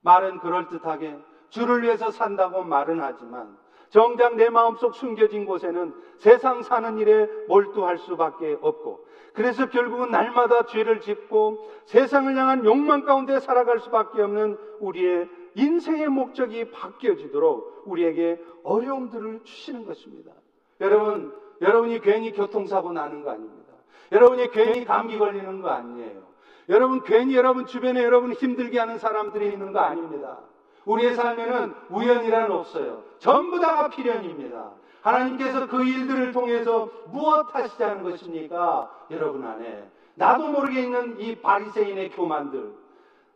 말은 0.00 0.38
그럴듯하게 0.38 1.16
주를 1.50 1.82
위해서 1.82 2.10
산다고 2.10 2.62
말은 2.62 3.00
하지만 3.00 3.56
정작 3.88 4.36
내 4.36 4.50
마음속 4.50 4.94
숨겨진 4.94 5.46
곳에는 5.46 5.94
세상 6.18 6.62
사는 6.62 6.98
일에 6.98 7.26
몰두할 7.48 7.98
수밖에 7.98 8.58
없고 8.60 9.06
그래서 9.32 9.68
결국은 9.68 10.10
날마다 10.10 10.66
죄를 10.66 11.00
짓고 11.00 11.70
세상을 11.84 12.34
향한 12.36 12.64
욕망 12.64 13.04
가운데 13.04 13.38
살아갈 13.38 13.80
수밖에 13.80 14.22
없는 14.22 14.56
우리의 14.80 15.28
인생의 15.54 16.08
목적이 16.08 16.70
바뀌어지도록 16.70 17.84
우리에게 17.86 18.42
어려움들을 18.62 19.44
주시는 19.44 19.86
것입니다. 19.86 20.32
여러분, 20.80 21.34
여러분이 21.60 22.00
괜히 22.00 22.32
교통사고 22.32 22.92
나는 22.92 23.22
거 23.22 23.30
아닙니다. 23.30 23.72
여러분이 24.12 24.50
괜히 24.50 24.84
감기 24.84 25.18
걸리는 25.18 25.62
거 25.62 25.68
아니에요. 25.68 26.26
여러분 26.68 27.02
괜히 27.02 27.36
여러분 27.36 27.66
주변에 27.66 28.02
여러분 28.02 28.32
힘들게 28.32 28.78
하는 28.78 28.98
사람들이 28.98 29.52
있는 29.52 29.72
거 29.72 29.80
아닙니다. 29.80 30.40
우리의 30.86 31.14
삶에는 31.14 31.74
우연이라는 31.90 32.50
없어요. 32.50 33.02
전부 33.18 33.60
다가 33.60 33.88
필연입니다. 33.88 34.72
하나님께서 35.02 35.68
그 35.68 35.84
일들을 35.84 36.32
통해서 36.32 36.90
무엇 37.06 37.54
하시자는 37.54 38.02
것입니까? 38.02 39.06
여러분 39.10 39.44
안에 39.44 39.88
나도 40.14 40.48
모르게 40.48 40.82
있는 40.82 41.20
이 41.20 41.36
바리새인의 41.36 42.10
교만들, 42.10 42.72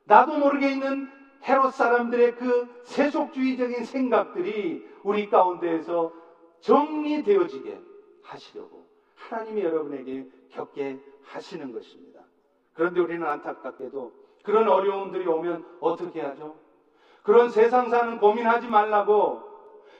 나도 0.05 0.39
모르게 0.39 0.73
있는 0.73 1.09
헤롯 1.45 1.75
사람들의 1.75 2.37
그 2.37 2.83
세속주의적인 2.85 3.85
생각들이 3.85 4.89
우리 5.03 5.29
가운데에서 5.29 6.13
정리되어지게 6.61 7.81
하시려고 8.23 8.87
하나님이 9.17 9.63
여러분에게 9.63 10.27
겪게 10.51 10.99
하시는 11.25 11.73
것입니다. 11.73 12.21
그런데 12.75 13.01
우리는 13.01 13.27
안타깝게도 13.27 14.13
그런 14.43 14.69
어려움들이 14.69 15.27
오면 15.27 15.65
어떻게 15.81 16.21
하죠? 16.21 16.57
그런 17.23 17.51
세상 17.51 17.91
사는 17.91 18.19
고민하지 18.19 18.69
말라고 18.69 19.43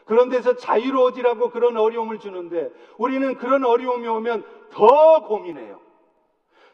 그런 0.07 0.29
데서 0.29 0.57
자유로워지라고 0.57 1.51
그런 1.51 1.77
어려움을 1.77 2.19
주는데 2.19 2.73
우리는 2.99 3.37
그런 3.37 3.65
어려움이 3.65 4.07
오면 4.09 4.45
더 4.73 5.23
고민해요. 5.27 5.81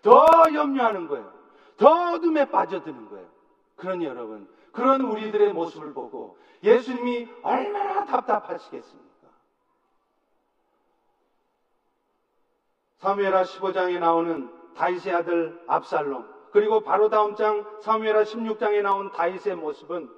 더 0.03 0.27
염려하는 0.55 1.09
거예요. 1.09 1.33
더 1.77 2.13
어둠에 2.13 2.49
빠져드는 2.51 3.11
거예요. 3.11 3.27
그러니 3.77 4.07
여러분, 4.07 4.49
그런 4.73 5.03
우리들의 5.03 5.53
모습을 5.53 5.93
보고 5.93 6.39
예수님이 6.63 7.29
얼마나 7.43 8.05
답답하시겠습니까? 8.07 9.07
사무엘하 12.99 13.43
15장에 13.43 13.99
나오는 13.99 14.51
다윗의 14.77 15.13
아들 15.15 15.63
압살롬 15.67 16.27
그리고 16.53 16.81
바로 16.81 17.09
다음 17.11 17.35
장 17.35 17.67
사무엘하 17.83 18.23
16장에 18.23 18.83
나온 18.83 19.13
다윗의 19.13 19.57
모습은 19.57 20.09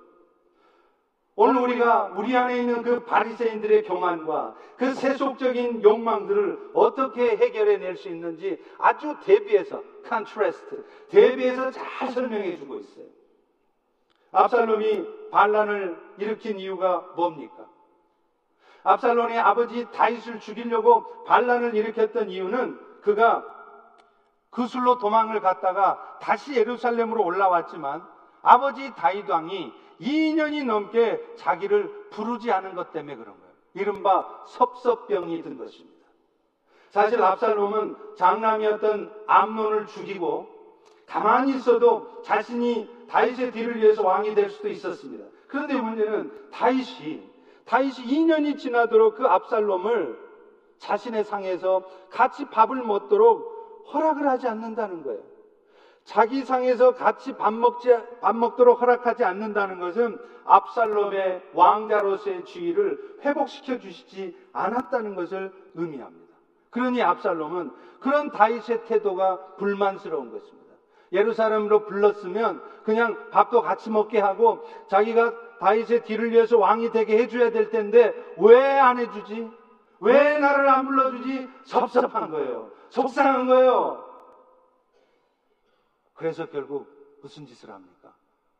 오늘 1.40 1.62
우리가 1.62 2.14
우리 2.16 2.36
안에 2.36 2.58
있는 2.58 2.82
그 2.82 3.04
바리새인들의 3.04 3.84
교만과 3.84 4.56
그 4.76 4.92
세속적인 4.92 5.84
욕망들을 5.84 6.70
어떻게 6.74 7.36
해결해 7.36 7.76
낼 7.76 7.96
수 7.96 8.08
있는지 8.08 8.60
아주 8.76 9.14
대비해서 9.22 9.80
contrast 10.08 10.84
대비해서 11.10 11.70
잘 11.70 12.10
설명해 12.10 12.56
주고 12.56 12.80
있어요. 12.80 13.04
압살롬이 14.32 15.30
반란을 15.30 15.96
일으킨 16.18 16.58
이유가 16.58 17.04
뭡니까? 17.14 17.68
압살롬의 18.82 19.38
아버지 19.38 19.88
다윗을 19.92 20.40
죽이려고 20.40 21.22
반란을 21.22 21.72
일으켰던 21.76 22.30
이유는 22.30 22.80
그가 23.02 23.44
그술로 24.50 24.98
도망을 24.98 25.40
갔다가 25.40 26.18
다시 26.20 26.56
예루살렘으로 26.56 27.22
올라왔지만 27.22 28.02
아버지 28.42 28.92
다윗 28.96 29.30
왕이 29.30 29.72
2년이 30.00 30.64
넘게 30.64 31.20
자기를 31.36 32.08
부르지 32.10 32.50
않은 32.50 32.74
것 32.74 32.92
때문에 32.92 33.16
그런 33.16 33.38
거예요. 33.38 33.52
이른바 33.74 34.44
섭섭병이 34.46 35.42
든 35.42 35.58
것입니다. 35.58 35.98
사실 36.90 37.22
압살롬은 37.22 37.96
장남이었던 38.16 39.12
암론을 39.26 39.86
죽이고 39.86 40.48
가만히 41.06 41.56
있어도 41.56 42.22
자신이 42.22 42.88
다윗의 43.08 43.52
뒤를 43.52 43.76
위해서 43.76 44.04
왕이 44.04 44.34
될 44.34 44.50
수도 44.50 44.68
있었습니다. 44.68 45.24
그런데 45.46 45.80
문제는 45.80 46.50
다윗이 46.52 47.22
다윗이 47.64 47.92
2년이 47.92 48.58
지나도록 48.58 49.16
그 49.16 49.26
압살롬을 49.26 50.28
자신의 50.78 51.24
상에서 51.24 51.84
같이 52.10 52.46
밥을 52.46 52.82
먹도록 52.82 53.86
허락을 53.92 54.28
하지 54.28 54.48
않는다는 54.48 55.02
거예요. 55.02 55.20
자기 56.08 56.42
상에서 56.42 56.94
같이 56.94 57.36
밥 57.36 57.52
먹지 57.52 57.94
밥 58.22 58.34
먹도록 58.34 58.80
허락하지 58.80 59.24
않는다는 59.24 59.78
것은 59.78 60.18
압살롬의 60.46 61.50
왕자로서의 61.52 62.46
지위를 62.46 63.18
회복시켜 63.22 63.78
주시지 63.78 64.34
않았다는 64.54 65.14
것을 65.14 65.52
의미합니다. 65.74 66.34
그러니 66.70 67.02
압살롬은 67.02 67.70
그런 68.00 68.30
다윗의 68.30 68.86
태도가 68.86 69.56
불만스러운 69.58 70.32
것입니다. 70.32 70.74
예루살렘으로 71.12 71.84
불렀으면 71.84 72.62
그냥 72.84 73.28
밥도 73.30 73.60
같이 73.60 73.90
먹게 73.90 74.18
하고 74.18 74.66
자기가 74.88 75.34
다윗의 75.60 76.04
뒤를 76.04 76.30
위해서 76.30 76.56
왕이 76.56 76.90
되게 76.90 77.18
해줘야 77.18 77.50
될 77.50 77.68
텐데 77.68 78.14
왜 78.38 78.56
안 78.56 78.98
해주지? 78.98 79.50
왜 80.00 80.38
나를 80.38 80.70
안 80.70 80.86
불러주지? 80.86 81.50
섭섭한 81.64 82.30
거예요. 82.30 82.70
속상한 82.88 83.46
거예요. 83.46 84.07
그래서 86.18 86.46
결국 86.46 87.18
무슨 87.22 87.46
짓을 87.46 87.70
합니까? 87.70 88.12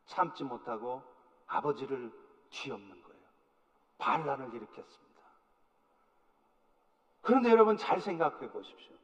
참지 0.07 0.45
못하고 0.45 1.03
아버지를 1.49 2.13
뒤엎는 2.51 2.89
거예요. 2.89 3.21
반란을 3.99 4.55
일으켰습니다. 4.55 5.23
그런데 7.21 7.51
여러분 7.51 7.77
잘 7.77 8.01
생각해 8.01 8.51
보십시오. 8.51 8.95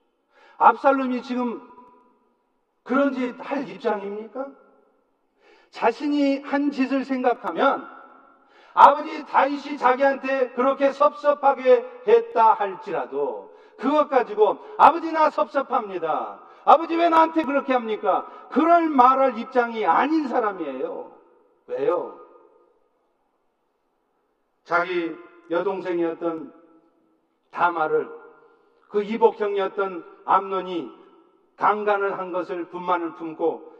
압살롬이 0.58 1.22
지금 1.22 1.68
그런 2.84 3.12
짓 3.12 3.34
할 3.40 3.68
입장입니까? 3.68 4.46
자신이 5.70 6.38
한 6.42 6.70
짓을 6.70 7.04
생각하면 7.04 7.92
아버지 8.72 9.26
다윗이 9.26 9.78
자기한테 9.78 10.50
그렇게 10.52 10.92
섭섭하게 10.92 11.84
했다 12.06 12.54
할지라도 12.54 13.52
그것 13.78 14.08
가지고 14.08 14.64
아버지 14.78 15.10
나 15.10 15.30
섭섭합니다. 15.30 16.43
아버지 16.64 16.96
왜 16.96 17.08
나한테 17.08 17.44
그렇게 17.44 17.72
합니까? 17.72 18.26
그럴 18.50 18.88
말할 18.88 19.38
입장이 19.38 19.84
아닌 19.86 20.28
사람이에요. 20.28 21.12
왜요? 21.66 22.18
자기 24.64 25.14
여동생이었던 25.50 26.52
다마를 27.50 28.10
그 28.88 29.02
이복형이었던 29.02 30.04
암론이 30.24 30.90
강간을 31.56 32.18
한 32.18 32.32
것을 32.32 32.66
분만을 32.66 33.14
품고 33.14 33.72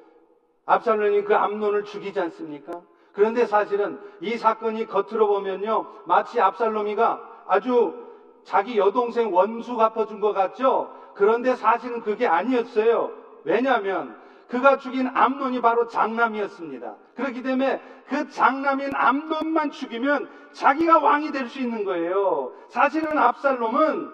압살롬이 0.66 1.24
그 1.24 1.34
암론을 1.34 1.84
죽이지 1.84 2.18
않습니까? 2.20 2.82
그런데 3.12 3.46
사실은 3.46 4.00
이 4.20 4.36
사건이 4.36 4.86
겉으로 4.86 5.28
보면요 5.28 5.86
마치 6.04 6.40
압살롬이가 6.40 7.44
아주 7.46 8.03
자기 8.44 8.78
여동생 8.78 9.35
원수 9.35 9.76
갚아준 9.76 10.20
것 10.20 10.33
같죠? 10.33 10.92
그런데 11.14 11.57
사실은 11.57 12.00
그게 12.02 12.26
아니었어요. 12.26 13.11
왜냐하면 13.44 14.16
그가 14.48 14.78
죽인 14.78 15.09
암론이 15.09 15.61
바로 15.61 15.88
장남이었습니다. 15.88 16.94
그렇기 17.16 17.42
때문에 17.42 17.80
그 18.09 18.28
장남인 18.28 18.90
암론만 18.94 19.70
죽이면 19.70 20.28
자기가 20.52 20.98
왕이 20.98 21.33
될 21.33 21.48
수 21.48 21.59
있는 21.59 21.85
거예요. 21.85 22.52
사실은 22.68 23.18
압살롬은 23.18 24.12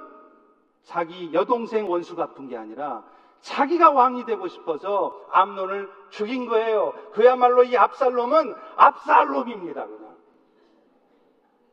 자기 0.85 1.33
여동생 1.33 1.91
원수 1.91 2.17
갚은 2.17 2.49
게 2.49 2.57
아니라 2.57 3.03
자기가 3.41 3.91
왕이 3.91 4.25
되고 4.27 4.47
싶어서 4.49 5.19
암론을 5.33 5.91
죽인 6.11 6.47
거예요. 6.47 6.93
그야말로 7.13 7.65
이 7.65 7.77
압살롬은 7.77 8.55
압살롬입니다. 8.77 9.87
그냥. 9.87 10.17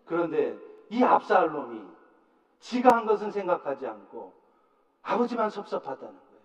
그런데 0.06 0.58
이 0.90 1.04
압살롬이 1.04 1.97
지가 2.60 2.96
한 2.96 3.06
것은 3.06 3.32
생각하지 3.32 3.88
않고 3.88 4.34
아버지만 5.02 5.50
섭섭하다는 5.50 6.14
거예요. 6.14 6.42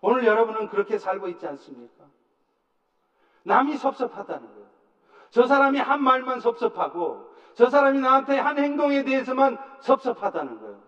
오늘 0.00 0.26
여러분은 0.26 0.68
그렇게 0.68 0.98
살고 0.98 1.28
있지 1.28 1.46
않습니까? 1.46 2.04
남이 3.44 3.76
섭섭하다는 3.76 4.54
거예요. 4.54 4.68
저 5.30 5.46
사람이 5.46 5.78
한 5.78 6.02
말만 6.02 6.40
섭섭하고 6.40 7.32
저 7.54 7.70
사람이 7.70 8.00
나한테 8.00 8.38
한 8.38 8.58
행동에 8.58 9.04
대해서만 9.04 9.58
섭섭하다는 9.80 10.60
거예요. 10.60 10.82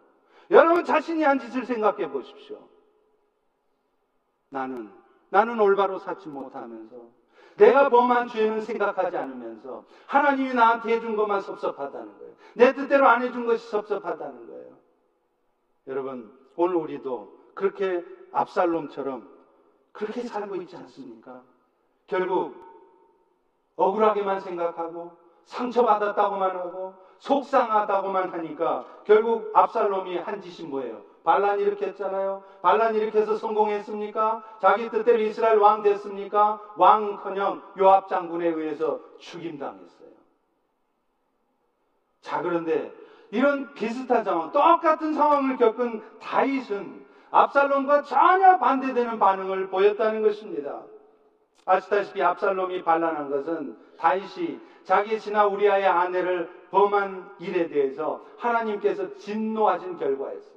여러분 0.50 0.84
자신이 0.84 1.22
한 1.22 1.38
짓을 1.38 1.64
생각해 1.64 2.10
보십시오. 2.10 2.68
나는 4.48 4.92
나는 5.28 5.58
올바로 5.60 5.98
살지 5.98 6.28
못하면서 6.28 6.96
내가 7.56 7.88
범한 7.88 8.28
죄는 8.28 8.60
생각하지 8.62 9.16
않으면서 9.16 9.84
하나님이 10.06 10.54
나한테 10.54 10.94
해준 10.94 11.16
것만 11.16 11.40
섭섭하다는 11.40 12.18
거예요. 12.18 12.34
내 12.54 12.74
뜻대로 12.74 13.06
안 13.06 13.22
해준 13.22 13.46
것이 13.46 13.68
섭섭하다는 13.68 14.46
거예요. 14.46 14.76
여러분 15.86 16.32
오늘 16.56 16.76
우리도 16.76 17.32
그렇게 17.54 18.04
압살롬처럼 18.32 19.28
그렇게 19.92 20.22
살고 20.22 20.56
있지 20.56 20.76
않습니까? 20.76 21.42
결국 22.06 22.54
억울하게만 23.76 24.40
생각하고 24.40 25.16
상처받았다고만 25.44 26.56
하고 26.56 26.94
속상하다고만 27.18 28.30
하니까 28.32 28.84
결국 29.04 29.50
압살롬이 29.54 30.18
한 30.18 30.40
짓이 30.40 30.68
뭐예요? 30.68 31.02
반란 31.26 31.58
일으켰잖아요. 31.58 32.44
반란 32.62 32.94
일으켜서 32.94 33.34
성공했습니까? 33.36 34.44
자기 34.60 34.88
뜻대로 34.88 35.18
이스라엘 35.18 35.58
왕 35.58 35.82
됐습니까? 35.82 36.60
왕커녕 36.76 37.62
요압 37.80 38.08
장군에 38.08 38.46
의해서 38.46 39.00
죽임당했어요. 39.18 40.08
자 42.20 42.42
그런데 42.42 42.92
이런 43.32 43.74
비슷한 43.74 44.22
상황, 44.22 44.52
똑같은 44.52 45.14
상황을 45.14 45.56
겪은 45.56 46.00
다윗은 46.20 47.04
압살롬과 47.32 48.02
전혀 48.02 48.58
반대되는 48.58 49.18
반응을 49.18 49.68
보였다는 49.68 50.22
것입니다. 50.22 50.82
아시다시피 51.64 52.22
압살롬이 52.22 52.84
반란한 52.84 53.30
것은 53.30 53.76
다윗이 53.98 54.60
자기 54.84 55.18
신하 55.18 55.46
우리아의 55.46 55.86
아내를 55.88 56.48
범한 56.70 57.34
일에 57.40 57.66
대해서 57.66 58.24
하나님께서 58.38 59.16
진노하신 59.16 59.98
결과였어요. 59.98 60.55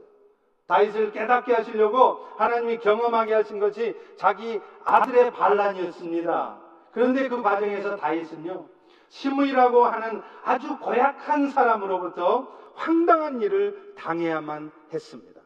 다윗을 0.69 1.11
깨닫게 1.11 1.51
하시려고 1.51 2.27
하나님이 2.37 2.77
경험하게 2.77 3.33
하신 3.33 3.59
것이 3.59 3.99
자기 4.17 4.61
아들의 4.85 5.31
반란이었습니다. 5.31 6.57
그런데 6.91 7.27
그 7.27 7.41
과정에서 7.41 7.97
다윗은요, 7.97 8.65
시므이라고 9.09 9.85
하는 9.85 10.21
아주 10.45 10.77
고약한 10.77 11.49
사람으로부터 11.49 12.47
황당한 12.75 13.41
일을 13.41 13.95
당해야만 13.97 14.71
했습니다. 14.93 15.41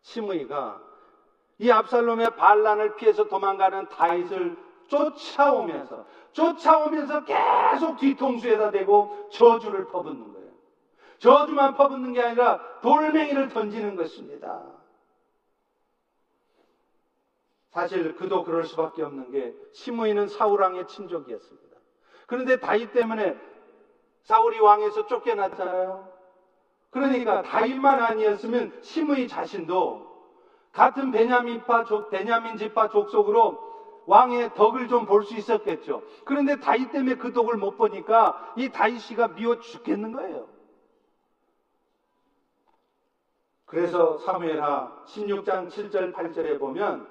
시므이가 0.00 0.80
이 1.58 1.70
압살롬의 1.70 2.36
반란을 2.36 2.96
피해서 2.96 3.28
도망가는 3.28 3.90
다윗을 3.90 4.56
쫓아오면서 4.88 6.06
쫓아오면서 6.32 7.24
계속 7.24 7.98
뒤통수에다 7.98 8.70
대고 8.70 9.28
저주를 9.32 9.88
퍼붓는 9.88 10.32
거예요. 10.32 10.39
저주만 11.20 11.74
퍼붓는 11.74 12.12
게 12.12 12.22
아니라 12.22 12.60
돌멩이를 12.80 13.48
던지는 13.48 13.94
것입니다. 13.94 14.62
사실 17.70 18.16
그도 18.16 18.42
그럴 18.42 18.64
수밖에 18.64 19.02
없는 19.02 19.30
게 19.30 19.54
시므이는 19.72 20.28
사울왕의 20.28 20.88
친족이었습니다. 20.88 21.76
그런데 22.26 22.58
다윗 22.58 22.92
때문에 22.92 23.38
사울이 24.22 24.58
왕에서 24.60 25.06
쫓겨났잖아요. 25.06 26.10
그러니까 26.90 27.42
다윗만 27.42 28.00
아니었으면 28.00 28.78
시므이 28.82 29.28
자신도 29.28 30.10
같은 30.72 31.10
베냐민파 31.10 31.84
족, 31.84 32.10
베냐민 32.10 32.56
지파 32.56 32.88
족속으로 32.88 33.70
왕의 34.06 34.54
덕을 34.54 34.88
좀 34.88 35.06
볼 35.06 35.22
수 35.24 35.36
있었겠죠. 35.36 36.02
그런데 36.24 36.58
다윗 36.58 36.90
때문에 36.90 37.16
그 37.16 37.32
덕을 37.32 37.56
못 37.56 37.76
보니까 37.76 38.54
이 38.56 38.70
다윗이가 38.70 39.34
미워 39.34 39.60
죽겠는 39.60 40.12
거예요. 40.12 40.59
그래서 43.70 44.18
사무엘하 44.18 45.04
16장 45.06 45.68
7절 45.68 46.12
8절에 46.12 46.58
보면 46.58 47.06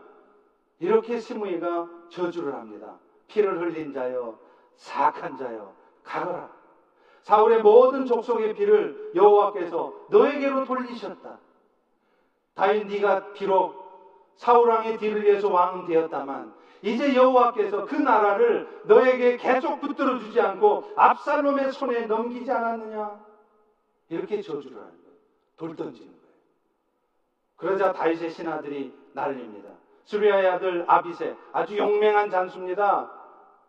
이렇게 0.79 1.17
시므이가 1.17 1.87
저주를 2.09 2.53
합니다. 2.53 2.97
피를 3.27 3.61
흘린 3.61 3.93
자여 3.93 4.37
사악한 4.75 5.37
자여 5.37 5.73
가거라. 6.03 6.49
사울의 7.21 7.61
모든 7.61 8.05
족속의 8.05 8.55
피를 8.55 9.11
여호와께서 9.15 9.93
너에게로 10.09 10.65
돌리셨다. 10.65 11.39
다윗 12.55 12.87
네가 12.87 13.31
비록 13.31 14.33
사울 14.35 14.67
왕의 14.67 14.97
뒤를 14.97 15.23
위해서 15.23 15.49
왕은 15.49 15.85
되었다만 15.85 16.53
이제 16.81 17.15
여호와께서 17.15 17.85
그 17.85 17.95
나라를 17.95 18.81
너에게 18.83 19.37
계속 19.37 19.79
붙들어 19.79 20.19
주지 20.19 20.41
않고 20.41 20.91
압살롬의 20.97 21.71
손에 21.71 22.05
넘기지 22.05 22.51
않았느냐? 22.51 23.17
이렇게 24.09 24.41
저주를 24.41 24.75
하는 24.75 24.89
거예요. 24.89 25.15
돌 25.55 25.75
던지는. 25.77 26.18
그러자 27.59 27.93
다윗의 27.93 28.31
신하들이 28.31 28.93
날립니다. 29.13 29.69
수리아의 30.05 30.47
아들 30.47 30.85
아비세 30.87 31.35
아주 31.51 31.77
용맹한 31.77 32.29
잔수입니다. 32.31 33.11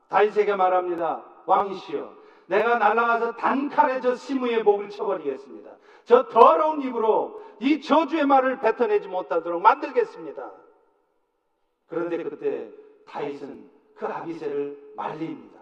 다윗에게 0.08 0.56
말합니다. 0.56 1.22
왕이시여 1.46 2.20
내가 2.46 2.78
날아가서 2.78 3.36
단칼에 3.36 4.00
저 4.00 4.14
시므의 4.14 4.62
목을 4.62 4.90
쳐버리겠습니다. 4.90 5.70
저 6.04 6.26
더러운 6.28 6.82
입으로 6.82 7.42
이 7.60 7.80
저주의 7.80 8.24
말을 8.26 8.58
뱉어내지 8.60 9.08
못하도록 9.08 9.60
만들겠습니다. 9.60 10.50
그런데 11.88 12.22
그때 12.22 12.68
다윗은 13.06 13.70
그 13.96 14.06
아비세를 14.06 14.94
말립니다. 14.96 15.60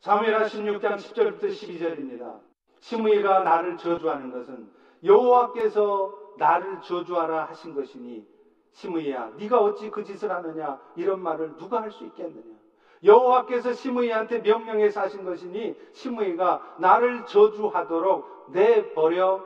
사무엘하 0.00 0.46
16장 0.46 0.96
10절부터 0.96 1.44
12절입니다. 1.44 2.40
시므이가 2.80 3.44
나를 3.44 3.76
저주하는 3.76 4.32
것은 4.32 4.68
여호와께서 5.04 6.21
나를 6.36 6.80
저주하라 6.80 7.44
하신 7.44 7.74
것이니 7.74 8.26
시므이야 8.72 9.32
네가 9.36 9.60
어찌 9.60 9.90
그 9.90 10.02
짓을 10.02 10.30
하느냐? 10.30 10.80
이런 10.96 11.20
말을 11.20 11.56
누가 11.56 11.82
할 11.82 11.90
수 11.90 12.04
있겠느냐? 12.04 12.62
여호와께서 13.04 13.72
시므이한테 13.72 14.38
명령해서 14.38 15.00
하신 15.00 15.24
것이니 15.24 15.76
시므이가 15.92 16.76
나를 16.78 17.26
저주하도록 17.26 18.50
내버려 18.52 19.44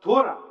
두어라. 0.00 0.42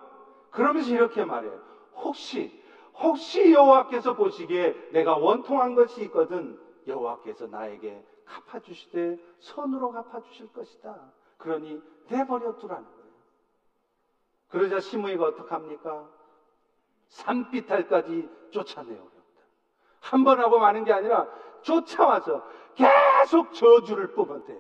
그러면서 0.52 0.92
이렇게 0.92 1.24
말해요. 1.24 1.60
혹시 1.96 2.62
혹시 3.02 3.52
여호와께서 3.52 4.16
보시기에 4.16 4.90
내가 4.92 5.18
원통한 5.18 5.74
것이 5.74 6.04
있거든 6.04 6.60
여호와께서 6.86 7.48
나에게 7.48 8.06
갚아주시되 8.26 9.18
선으로 9.40 9.92
갚아주실 9.92 10.54
것이다. 10.54 11.12
그러니 11.38 11.82
내버려 12.10 12.58
두라는 12.58 12.84
거예요 12.84 13.03
그러자 14.54 14.80
시므이가 14.80 15.26
어떡합니까? 15.26 16.08
산비탈까지 17.10 18.30
쫓아내요. 18.52 19.12
한 20.00 20.24
번 20.24 20.40
하고 20.40 20.60
마는 20.60 20.84
게 20.84 20.94
아니라 20.94 21.28
쫓아와서 21.64 22.46
계속 22.76 23.52
저주를 23.54 24.14
뿜어대요. 24.14 24.60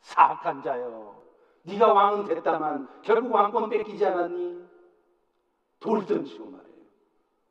사악한 0.00 0.62
자여, 0.62 1.16
네가 1.62 1.90
왕은 1.92 2.24
됐다만 2.26 2.88
결국 3.02 3.32
왕권 3.32 3.70
뺏기지 3.70 4.04
않았니? 4.04 4.62
돌 5.80 6.04
던지고 6.04 6.44
말이에요. 6.50 6.84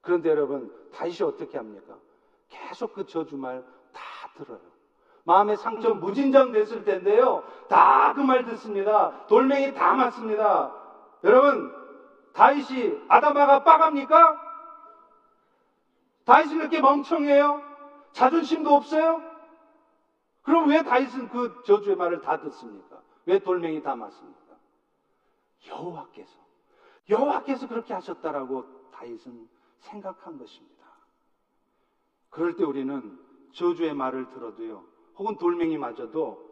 그런데 0.02 0.30
여러분 0.30 0.72
다시 0.94 1.24
어떻게 1.24 1.58
합니까? 1.58 1.98
계속 2.50 2.94
그 2.94 3.06
저주 3.08 3.36
말 3.36 3.64
다 3.94 4.02
들어요. 4.38 4.60
마음의 5.24 5.58
상처 5.58 5.94
무진장 5.96 6.52
됐을 6.52 6.84
텐데요. 6.84 7.44
다 7.68 8.14
그 8.14 8.22
말 8.22 8.46
듣습니다. 8.46 9.26
돌멩이 9.26 9.74
다 9.74 9.94
맞습니다. 9.96 10.85
여러분 11.26 11.74
다윗이 12.34 13.06
아담아가 13.08 13.64
빠갑니까? 13.64 14.42
다윗이 16.26 16.56
그렇게 16.56 16.82
멍청해요? 16.82 17.62
자존심도 18.14 18.74
없어요? 18.74 19.22
그럼 20.44 20.70
왜 20.70 20.84
다윗은 20.84 21.30
그 21.30 21.64
저주의 21.66 21.96
말을 21.96 22.22
다 22.22 22.40
듣습니까? 22.40 23.02
왜 23.26 23.40
돌멩이 23.40 23.82
다 23.82 23.96
맞습니까? 23.96 24.56
여호와께서 25.68 26.40
여호와께서 27.10 27.68
그렇게 27.68 27.94
하셨다라고 27.94 28.92
다윗은 28.92 29.50
생각한 29.80 30.38
것입니다. 30.38 30.86
그럴 32.30 32.56
때 32.56 32.64
우리는 32.64 33.20
저주의 33.54 33.94
말을 33.94 34.30
들어도요, 34.30 34.84
혹은 35.18 35.38
돌멩이 35.38 35.78
맞아도 35.78 36.44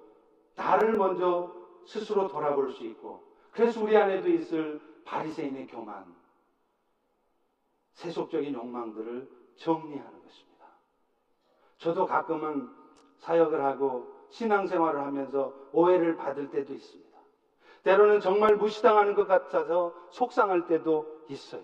나를 0.56 0.94
먼저 0.94 1.54
스스로 1.86 2.28
돌아볼 2.28 2.72
수 2.72 2.84
있고, 2.86 3.33
그래서 3.54 3.82
우리 3.82 3.96
안에도 3.96 4.30
있을 4.30 4.82
바리새인의 5.06 5.68
교만, 5.68 6.06
세속적인 7.94 8.54
욕망들을 8.54 9.30
정리하는 9.56 10.24
것입니다. 10.24 10.66
저도 11.78 12.08
가끔은 12.08 12.68
사역을 13.18 13.64
하고 13.64 14.12
신앙생활을 14.30 15.00
하면서 15.02 15.54
오해를 15.72 16.18
받을 16.18 16.50
때도 16.50 16.74
있습니다. 16.74 17.14
때로는 17.84 18.22
정말 18.22 18.56
무시당하는 18.56 19.14
것 19.14 19.28
같아서 19.28 19.94
속상할 20.10 20.68
때도 20.68 21.26
있어요. 21.30 21.62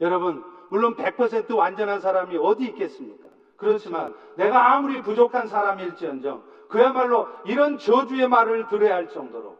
여러분, 0.00 0.42
물론 0.70 0.96
100% 0.96 1.54
완전한 1.56 2.00
사람이 2.00 2.36
어디 2.38 2.64
있겠습니까? 2.64 3.28
그렇지만 3.56 4.14
내가 4.36 4.74
아무리 4.74 5.00
부족한 5.02 5.46
사람일지언정 5.46 6.42
그야말로 6.68 7.28
이런 7.44 7.78
저주의 7.78 8.28
말을 8.28 8.66
들어야 8.68 8.96
할 8.96 9.08
정도로 9.08 9.56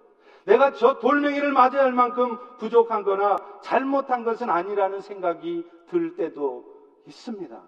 내가 0.47 0.73
저 0.73 0.99
돌멩이를 0.99 1.53
맞아야 1.53 1.85
할 1.85 1.93
만큼 1.93 2.39
부족한 2.59 3.03
거나 3.03 3.37
잘못한 3.63 4.25
것은 4.25 4.49
아니라는 4.49 5.01
생각이 5.01 5.69
들 5.89 6.17
때도 6.17 6.65
있습니다. 7.07 7.63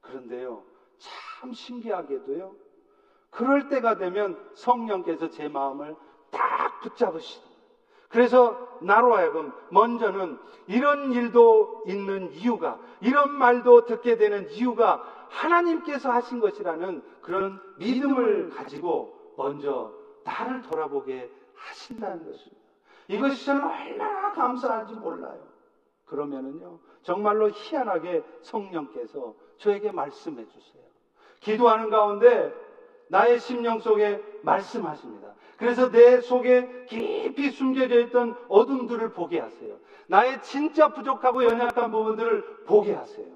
그런데요, 0.00 0.62
참 0.98 1.52
신기하게도요, 1.52 2.54
그럴 3.30 3.68
때가 3.68 3.98
되면 3.98 4.38
성령께서 4.54 5.30
제 5.30 5.48
마음을 5.48 5.94
딱 6.30 6.80
붙잡으시다. 6.80 7.46
그래서 8.08 8.78
나로 8.80 9.14
하여금 9.14 9.52
먼저는 9.70 10.38
이런 10.66 11.12
일도 11.12 11.84
있는 11.86 12.32
이유가, 12.32 12.78
이런 13.00 13.32
말도 13.32 13.84
듣게 13.84 14.16
되는 14.16 14.48
이유가 14.50 15.02
하나님께서 15.28 16.10
하신 16.10 16.40
것이라는 16.40 17.02
그런 17.20 17.60
믿음을 17.78 18.50
가지고 18.50 19.34
먼저 19.36 19.92
나를 20.24 20.62
돌아보게 20.62 21.30
하신다는 21.58 22.24
것입니다. 22.24 22.68
이것이 23.08 23.44
저는 23.44 23.64
얼마나 23.64 24.32
감사한지 24.32 24.94
몰라요. 24.94 25.46
그러면은요, 26.04 26.78
정말로 27.02 27.50
희한하게 27.50 28.22
성령께서 28.42 29.34
저에게 29.58 29.92
말씀해 29.92 30.46
주세요. 30.48 30.82
기도하는 31.40 31.90
가운데 31.90 32.52
나의 33.08 33.40
심령 33.40 33.80
속에 33.80 34.22
말씀하십니다. 34.42 35.34
그래서 35.56 35.90
내 35.90 36.20
속에 36.20 36.86
깊이 36.86 37.50
숨겨져 37.50 37.98
있던 38.00 38.36
어둠들을 38.48 39.12
보게 39.12 39.40
하세요. 39.40 39.76
나의 40.06 40.42
진짜 40.42 40.92
부족하고 40.92 41.44
연약한 41.44 41.90
부분들을 41.90 42.64
보게 42.64 42.94
하세요. 42.94 43.26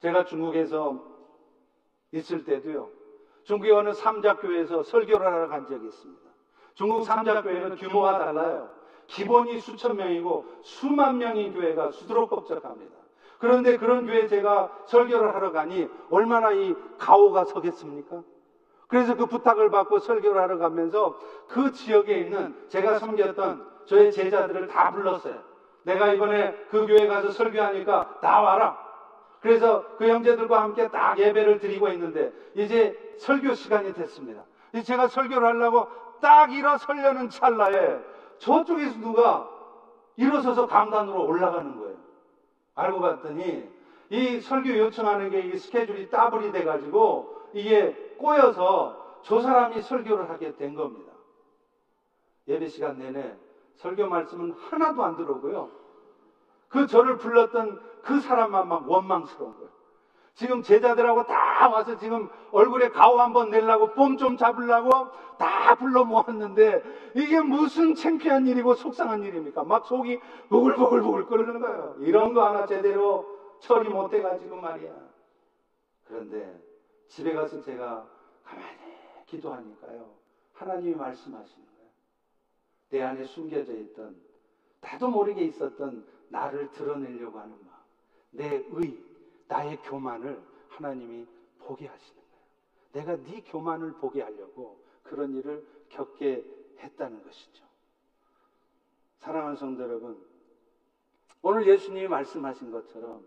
제가 0.00 0.24
중국에서 0.24 1.02
있을 2.12 2.44
때도요, 2.44 2.90
중국에 3.44 3.72
어느 3.72 3.92
삼자교회에서 3.92 4.82
설교를 4.82 5.26
하러 5.26 5.48
간 5.48 5.66
적이 5.66 5.86
있습니다. 5.86 6.23
중국 6.74 7.04
삼자교회는 7.04 7.76
규모가 7.76 8.18
달라요. 8.18 8.68
기본이 9.06 9.60
수천 9.60 9.96
명이고 9.96 10.44
수만 10.62 11.18
명인 11.18 11.52
교회가 11.52 11.90
수두룩 11.90 12.30
법적합니다. 12.30 12.94
그런데 13.38 13.76
그런 13.76 14.06
교회 14.06 14.26
제가 14.26 14.70
설교를 14.86 15.34
하러 15.34 15.52
가니 15.52 15.88
얼마나 16.10 16.52
이 16.52 16.74
가오가 16.98 17.44
서겠습니까? 17.44 18.22
그래서 18.88 19.16
그 19.16 19.26
부탁을 19.26 19.70
받고 19.70 19.98
설교를 19.98 20.40
하러 20.40 20.58
가면서 20.58 21.18
그 21.48 21.72
지역에 21.72 22.18
있는 22.18 22.54
제가 22.68 22.98
섬겼던 22.98 23.74
저의 23.86 24.12
제자들을 24.12 24.68
다 24.68 24.90
불렀어요. 24.92 25.42
내가 25.82 26.12
이번에 26.12 26.54
그 26.70 26.86
교회 26.86 27.06
가서 27.06 27.30
설교하니까 27.30 28.20
다 28.20 28.40
와라. 28.40 28.78
그래서 29.40 29.84
그 29.98 30.08
형제들과 30.08 30.62
함께 30.62 30.88
딱 30.88 31.18
예배를 31.18 31.58
드리고 31.58 31.88
있는데 31.88 32.32
이제 32.54 32.98
설교 33.18 33.54
시간이 33.54 33.92
됐습니다. 33.92 34.42
제가 34.82 35.08
설교를 35.08 35.46
하려고 35.46 35.86
딱 36.20 36.52
일어서려는 36.52 37.28
찰나에 37.30 37.98
저쪽에서 38.38 38.98
누가 39.00 39.48
일어서서 40.16 40.66
강단으로 40.66 41.26
올라가는 41.26 41.78
거예요. 41.78 41.96
알고 42.74 43.00
봤더니 43.00 43.68
이 44.10 44.40
설교 44.40 44.76
요청하는 44.78 45.30
게 45.30 45.40
이 45.40 45.56
스케줄이 45.58 46.10
따블이 46.10 46.52
돼가지고 46.52 47.50
이게 47.52 47.92
꼬여서 48.18 49.20
저 49.22 49.40
사람이 49.40 49.80
설교를 49.80 50.28
하게 50.28 50.56
된 50.56 50.74
겁니다. 50.74 51.12
예배 52.48 52.68
시간 52.68 52.98
내내 52.98 53.36
설교 53.76 54.06
말씀은 54.06 54.52
하나도 54.52 55.02
안 55.02 55.16
들어오고요. 55.16 55.70
그 56.68 56.86
저를 56.86 57.16
불렀던 57.16 57.80
그 58.02 58.20
사람만 58.20 58.68
막 58.68 58.88
원망스러운 58.88 59.54
거예요. 59.54 59.70
지금 60.34 60.62
제자들하고 60.62 61.26
다 61.26 61.68
와서 61.68 61.96
지금 61.96 62.28
얼굴에 62.50 62.88
가오 62.88 63.18
한번 63.20 63.50
내려고 63.50 63.92
뽐 63.94 64.16
좀 64.16 64.36
잡으려고 64.36 64.90
다 65.38 65.74
불러 65.76 66.04
모았는데 66.04 66.82
이게 67.14 67.40
무슨 67.40 67.94
창피한 67.94 68.46
일이고 68.46 68.74
속상한 68.74 69.22
일입니까? 69.22 69.64
막 69.64 69.86
속이 69.86 70.20
보글보글보글 70.48 71.26
끓는 71.26 71.60
거예요. 71.60 71.96
이런 72.00 72.34
거 72.34 72.44
하나 72.46 72.66
제대로 72.66 73.26
처리 73.60 73.88
못 73.88 74.12
해가지고 74.12 74.56
말이야. 74.56 74.92
그런데 76.06 76.60
집에 77.08 77.32
가서 77.32 77.60
제가 77.62 78.06
가만히 78.44 78.66
기도하니까요. 79.26 80.10
하나님이 80.52 80.94
말씀하시는 80.94 81.66
거예요. 81.66 81.90
내 82.90 83.02
안에 83.02 83.24
숨겨져 83.24 83.72
있던 83.72 84.16
나도 84.80 85.08
모르게 85.08 85.42
있었던 85.42 86.06
나를 86.28 86.70
드러내려고 86.72 87.38
하는 87.38 87.50
마음. 87.50 87.74
내 88.30 88.64
의, 88.72 88.98
나의 89.54 89.80
교만을 89.82 90.42
하나님이 90.68 91.26
보게 91.60 91.86
하시는 91.86 92.20
거예요. 92.20 93.06
내가 93.06 93.22
네 93.22 93.40
교만을 93.46 93.92
보게 93.92 94.20
하려고 94.20 94.82
그런 95.04 95.32
일을 95.32 95.64
겪게 95.90 96.44
했다는 96.80 97.22
것이죠. 97.22 97.64
사랑하는 99.20 99.56
성도 99.56 99.84
여러분, 99.84 100.20
오늘 101.40 101.68
예수님이 101.68 102.08
말씀하신 102.08 102.72
것처럼 102.72 103.24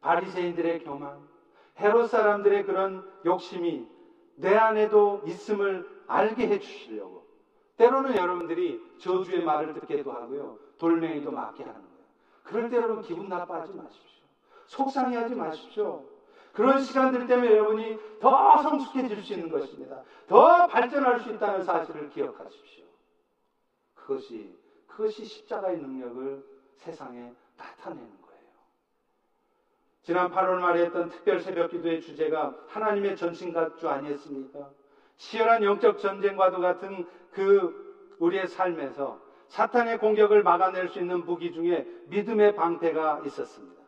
바리새인들의 0.00 0.84
교만, 0.84 1.18
헤롯 1.80 2.08
사람들의 2.08 2.66
그런 2.66 3.10
욕심이 3.24 3.88
내 4.36 4.54
안에도 4.54 5.22
있음을 5.26 6.04
알게 6.06 6.46
해 6.46 6.60
주시려고 6.60 7.26
때로는 7.76 8.16
여러분들이 8.16 8.80
저주의 8.98 9.42
말을 9.42 9.74
듣게도 9.74 10.12
하고요. 10.12 10.58
돌멩이도 10.78 11.32
맞게 11.32 11.64
하는 11.64 11.80
거예요. 11.80 12.04
그럴 12.44 12.70
때 12.70 12.76
여러분 12.76 13.02
기분 13.02 13.28
나빠하지 13.28 13.74
마십시오. 13.74 14.23
속상해하지 14.66 15.34
마십시오. 15.34 16.04
그런 16.52 16.82
시간들 16.82 17.26
때문에 17.26 17.50
여러분이 17.50 17.98
더 18.20 18.62
성숙해질 18.62 19.22
수 19.22 19.34
있는 19.34 19.50
것입니다. 19.50 20.02
더 20.28 20.66
발전할 20.68 21.20
수 21.20 21.30
있다는 21.30 21.64
사실을 21.64 22.10
기억하십시오. 22.10 22.84
그것이 23.94 24.54
그것이 24.86 25.24
십자가의 25.24 25.78
능력을 25.78 26.44
세상에 26.76 27.32
나타내는 27.56 28.08
거예요. 28.22 28.44
지난 30.02 30.30
8월 30.30 30.60
말에 30.60 30.84
했던 30.84 31.08
특별 31.08 31.40
새벽 31.40 31.70
기도의 31.70 32.00
주제가 32.00 32.54
하나님의 32.68 33.16
전신갑주 33.16 33.88
아니었습니까? 33.88 34.70
치열한 35.16 35.64
영적 35.64 35.98
전쟁과도 35.98 36.60
같은 36.60 37.06
그 37.32 38.16
우리의 38.18 38.46
삶에서 38.46 39.20
사탄의 39.48 39.98
공격을 39.98 40.42
막아낼 40.42 40.88
수 40.88 41.00
있는 41.00 41.24
무기 41.24 41.52
중에 41.52 41.86
믿음의 42.06 42.54
방패가 42.54 43.22
있었습니다. 43.26 43.83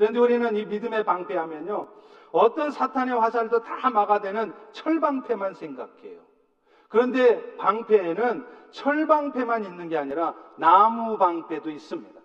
그런데 0.00 0.18
우리는 0.18 0.56
이 0.56 0.64
믿음의 0.64 1.04
방패하면요. 1.04 1.86
어떤 2.32 2.70
사탄의 2.70 3.20
화살도 3.20 3.62
다 3.62 3.90
막아대는 3.90 4.54
철방패만 4.72 5.52
생각해요. 5.52 6.20
그런데 6.88 7.54
방패에는 7.56 8.46
철방패만 8.70 9.64
있는 9.64 9.90
게 9.90 9.98
아니라 9.98 10.34
나무 10.56 11.18
방패도 11.18 11.68
있습니다. 11.68 12.18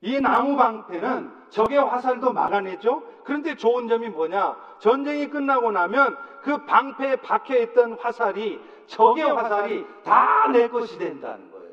이 0.00 0.20
나무 0.22 0.56
방패는 0.56 1.50
적의 1.50 1.76
화살도 1.76 2.32
막아내죠. 2.32 3.02
그런데 3.24 3.54
좋은 3.54 3.86
점이 3.86 4.08
뭐냐? 4.08 4.56
전쟁이 4.78 5.28
끝나고 5.28 5.70
나면 5.70 6.16
그 6.40 6.64
방패에 6.64 7.16
박혀 7.16 7.58
있던 7.58 7.98
화살이 8.00 8.58
적의 8.86 9.24
화살이 9.30 9.86
다 10.02 10.48
내 10.50 10.68
것이 10.68 10.96
된다는 10.98 11.50
거예요. 11.50 11.72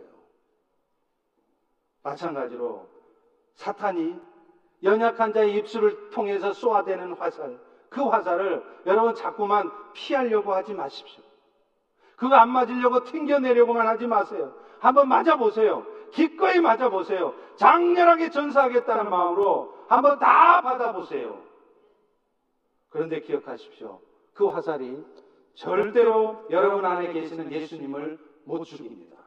마찬가지로 2.03 2.88
사탄이 3.55 4.29
연약한 4.84 5.34
자의 5.34 5.56
입술을 5.58 6.10
통해서 6.12 6.54
쏘아대는 6.54 7.14
화살, 7.14 7.58
그 7.90 8.02
화살을 8.04 8.64
여러분 8.86 9.14
자꾸만 9.16 9.72
피하려고 9.94 10.54
하지 10.54 10.74
마십시오. 10.74 11.24
그거 12.16 12.36
안 12.36 12.50
맞으려고 12.50 13.04
튕겨내려고만 13.04 13.88
하지 13.88 14.08
마세요. 14.08 14.54
한번 14.80 15.08
맞아보세요. 15.08 15.86
기꺼이 16.12 16.60
맞아보세요. 16.60 17.34
장렬하게 17.56 18.30
전사하겠다는 18.30 19.10
마음으로 19.10 19.74
한번 19.88 20.20
다 20.20 20.62
받아보세요. 20.62 21.38
그런데 22.90 23.22
기억하십시오. 23.22 24.00
그 24.34 24.48
화살이 24.48 25.04
절대로 25.54 26.46
여러분 26.50 26.86
안에 26.86 27.12
계시는 27.14 27.52
예수님을 27.52 28.18
못 28.46 28.64
죽입니다. 28.64 29.18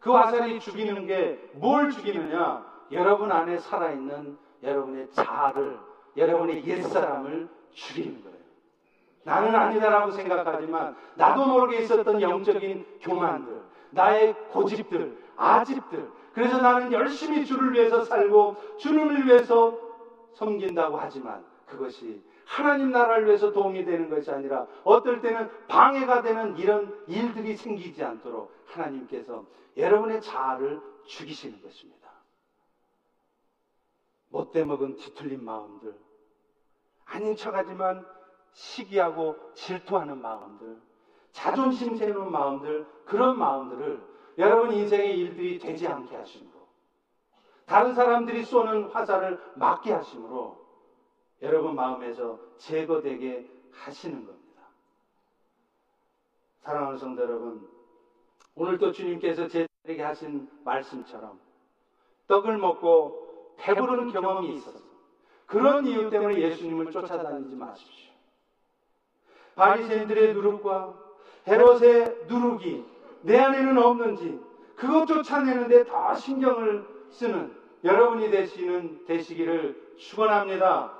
그 0.00 0.10
화살이 0.12 0.58
죽이는 0.60 1.06
게 1.06 1.50
뭘 1.54 1.90
죽이느냐? 1.90 2.64
여러분 2.92 3.32
안에 3.32 3.58
살아있는 3.58 4.36
여러분의 4.64 5.08
자아를, 5.10 5.78
여러분의 6.16 6.66
옛사람을 6.66 7.48
죽이는 7.72 8.22
거예요. 8.22 8.34
나는 9.24 9.54
아니다라고 9.54 10.10
생각하지만 10.12 10.96
나도 11.14 11.46
모르게 11.46 11.82
있었던 11.82 12.20
영적인 12.20 12.86
교만들, 13.00 13.62
나의 13.90 14.34
고집들, 14.50 15.16
아집들. 15.36 16.10
그래서 16.32 16.60
나는 16.60 16.92
열심히 16.92 17.44
주를 17.46 17.72
위해서 17.72 18.04
살고 18.04 18.56
주님을 18.78 19.26
위해서 19.26 19.78
섬긴다고 20.34 20.96
하지만 20.96 21.44
그것이 21.66 22.22
하나님 22.44 22.90
나라를 22.90 23.26
위해서 23.26 23.52
도움이 23.52 23.84
되는 23.84 24.10
것이 24.10 24.30
아니라 24.30 24.66
어떨 24.82 25.20
때는 25.20 25.48
방해가 25.68 26.22
되는 26.22 26.56
이런 26.58 26.94
일들이 27.06 27.56
생기지 27.56 28.04
않도록 28.04 28.52
하나님께서 28.66 29.44
여러분의 29.76 30.20
자아를 30.20 30.80
죽이시는 31.06 31.62
것입니다. 31.62 32.03
못돼 34.34 34.64
먹은 34.64 34.96
뒤틀린 34.96 35.44
마음들, 35.44 35.96
아닌 37.04 37.36
척하지만 37.36 38.04
시기하고 38.52 39.36
질투하는 39.54 40.20
마음들, 40.20 40.76
자존심 41.30 41.96
세우는 41.96 42.32
마음들, 42.32 42.84
그런 43.04 43.38
마음들을 43.38 44.02
여러분 44.38 44.72
인생의 44.72 45.16
일들이 45.20 45.60
되지 45.60 45.86
않게 45.86 46.16
하심으로, 46.16 46.66
다른 47.64 47.94
사람들이 47.94 48.44
쏘는 48.44 48.90
화살을 48.90 49.40
막게 49.54 49.92
하심으로 49.92 50.64
여러분 51.42 51.76
마음에서 51.76 52.40
제거되게 52.58 53.48
하시는 53.70 54.26
겁니다. 54.26 54.62
사랑하는 56.62 56.98
성도 56.98 57.22
여러분, 57.22 57.68
오늘도 58.56 58.90
주님께서 58.90 59.46
제자에게 59.46 60.02
하신 60.02 60.50
말씀처럼 60.64 61.38
떡을 62.26 62.58
먹고 62.58 63.23
배부르는 63.56 64.12
경험이 64.12 64.54
있어서 64.56 64.78
그런 65.46 65.86
이유 65.86 66.10
때문에 66.10 66.38
예수님을 66.40 66.90
쫓아다니지 66.90 67.56
마십시오. 67.56 68.12
바리새인들의 69.54 70.34
누룩과 70.34 70.94
헤롯의 71.46 72.26
누룩이 72.26 72.84
내 73.22 73.38
안에는 73.38 73.78
없는지 73.78 74.40
그것 74.74 75.06
쫓아내는데 75.06 75.86
더 75.86 76.14
신경을 76.14 76.84
쓰는 77.10 77.54
여러분이 77.84 78.30
되시는 78.30 79.04
되시기를 79.06 79.94
축원합니다. 79.98 80.92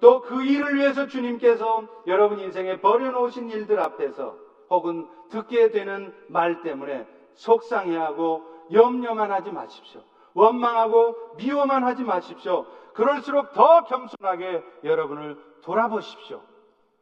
또 0.00 0.22
그 0.22 0.44
일을 0.44 0.76
위해서 0.76 1.08
주님께서 1.08 1.82
여러분 2.06 2.38
인생에 2.38 2.80
버려놓으신 2.80 3.50
일들 3.50 3.80
앞에서 3.80 4.36
혹은 4.70 5.08
듣게 5.28 5.70
되는 5.72 6.14
말 6.28 6.62
때문에 6.62 7.06
속상해하고 7.34 8.42
염려만 8.72 9.32
하지 9.32 9.50
마십시오. 9.50 10.00
원망하고 10.38 11.34
미워만 11.36 11.82
하지 11.82 12.04
마십시오. 12.04 12.64
그럴수록 12.94 13.52
더 13.52 13.84
겸손하게 13.84 14.62
여러분을 14.84 15.36
돌아보십시오. 15.62 16.40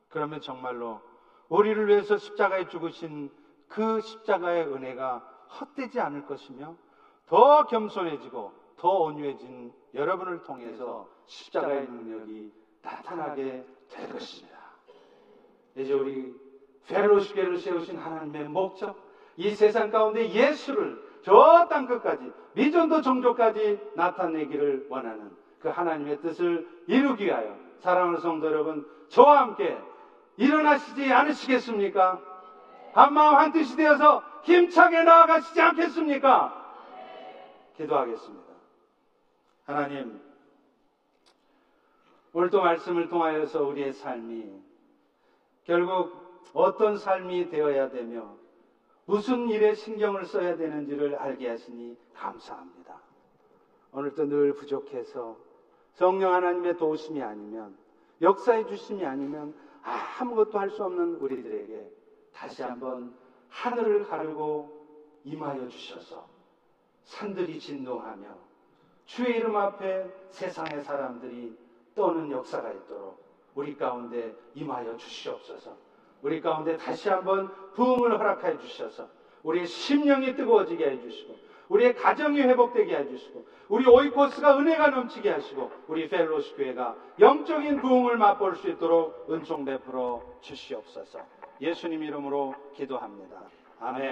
그러면 0.09 0.41
정말로 0.41 1.01
우리를 1.49 1.87
위해서 1.87 2.17
십자가에 2.17 2.69
죽으신 2.69 3.31
그 3.69 4.01
십자가의 4.01 4.67
은혜가 4.67 5.19
헛되지 5.61 6.01
않을 6.01 6.25
것이며 6.27 6.77
더 7.27 7.67
겸손해지고 7.67 8.53
더 8.79 8.89
온유해진 8.89 9.73
여러분을 9.95 10.43
통해서 10.43 11.07
십자가의 11.27 11.89
능력이 11.89 12.53
나타나게 12.83 13.67
될 13.91 14.13
것입니다. 14.13 14.57
이제 15.77 15.93
우리 15.93 16.35
펠로시계를 16.89 17.59
세우신 17.59 17.99
하나님의 17.99 18.49
목적, 18.49 18.97
이 19.37 19.51
세상 19.51 19.91
가운데 19.91 20.31
예수를 20.31 21.06
저 21.27 21.67
땅 21.69 21.89
끝까지 21.89 22.33
미전도 22.53 23.03
종족까지 23.03 23.81
나타내기를 23.97 24.87
원하는 24.89 25.37
그 25.59 25.69
하나님의 25.69 26.21
뜻을 26.21 26.69
이루기 26.87 27.25
위하여 27.25 27.57
사랑하는 27.81 28.21
성도 28.21 28.47
여러분, 28.47 28.89
저와 29.09 29.41
함께 29.41 29.77
일어나시지 30.37 31.13
않으시겠습니까? 31.13 32.21
한마음 32.93 33.35
한뜻이 33.35 33.77
되어서 33.77 34.23
힘차게 34.45 35.03
나아가시지 35.03 35.61
않겠습니까? 35.61 36.65
기도하겠습니다. 37.77 38.53
하나님, 39.65 40.21
오늘도 42.33 42.61
말씀을 42.61 43.09
통하여서 43.09 43.65
우리의 43.65 43.93
삶이 43.93 44.63
결국 45.65 46.53
어떤 46.55 46.97
삶이 46.97 47.51
되어야 47.51 47.91
되며 47.91 48.37
무슨 49.07 49.49
일에 49.49 49.73
신경을 49.75 50.27
써야 50.27 50.57
되는지를 50.57 51.15
알게 51.15 51.49
하시니 51.49 51.97
감사합니다. 52.13 53.01
오늘도 53.93 54.27
늘 54.27 54.53
부족해서 54.53 55.37
성령 55.93 56.35
하나님의 56.35 56.77
도우심이 56.77 57.23
아니면 57.23 57.77
역사해 58.21 58.67
주심이 58.67 59.07
아니면 59.07 59.55
아무것도 60.19 60.59
할 60.59 60.71
수 60.71 60.85
없는 60.85 61.17
우리들에게 61.17 61.91
다시 62.33 62.63
한번 62.63 63.15
하늘을 63.49 64.07
가르고 64.09 64.85
임하여 65.25 65.69
주셔서 65.69 66.29
산들이 67.05 67.61
진동하며 67.61 68.27
주의 69.05 69.37
이름 69.37 69.57
앞에 69.57 70.11
세상의 70.31 70.83
사람들이 70.83 71.57
떠는 71.95 72.31
역사가 72.33 72.73
있도록 72.73 73.25
우리 73.55 73.77
가운데 73.77 74.35
임하여 74.55 74.97
주시옵소서. 74.97 75.86
우리 76.23 76.41
가운데 76.41 76.77
다시 76.77 77.09
한번 77.09 77.51
부흥을 77.75 78.19
허락하여 78.19 78.59
주셔서 78.59 79.09
우리의 79.43 79.67
심령이 79.67 80.35
뜨거워지게 80.35 80.91
해 80.91 81.01
주시고 81.01 81.37
우리의 81.69 81.95
가정이 81.95 82.41
회복되게 82.41 82.97
해 82.97 83.09
주시고 83.09 83.45
우리 83.69 83.87
오이코스가 83.87 84.59
은혜가 84.59 84.89
넘치게 84.89 85.31
하시고 85.31 85.71
우리 85.89 86.09
펠로시 86.09 86.55
교회가 86.55 86.97
영적인 87.19 87.81
부흥을 87.81 88.17
맛볼 88.17 88.57
수 88.57 88.69
있도록 88.71 89.27
은총 89.31 89.65
베풀어 89.65 90.23
주시옵소서. 90.41 91.21
예수님 91.61 92.03
이름으로 92.03 92.55
기도합니다. 92.75 93.37
아멘. 93.81 94.03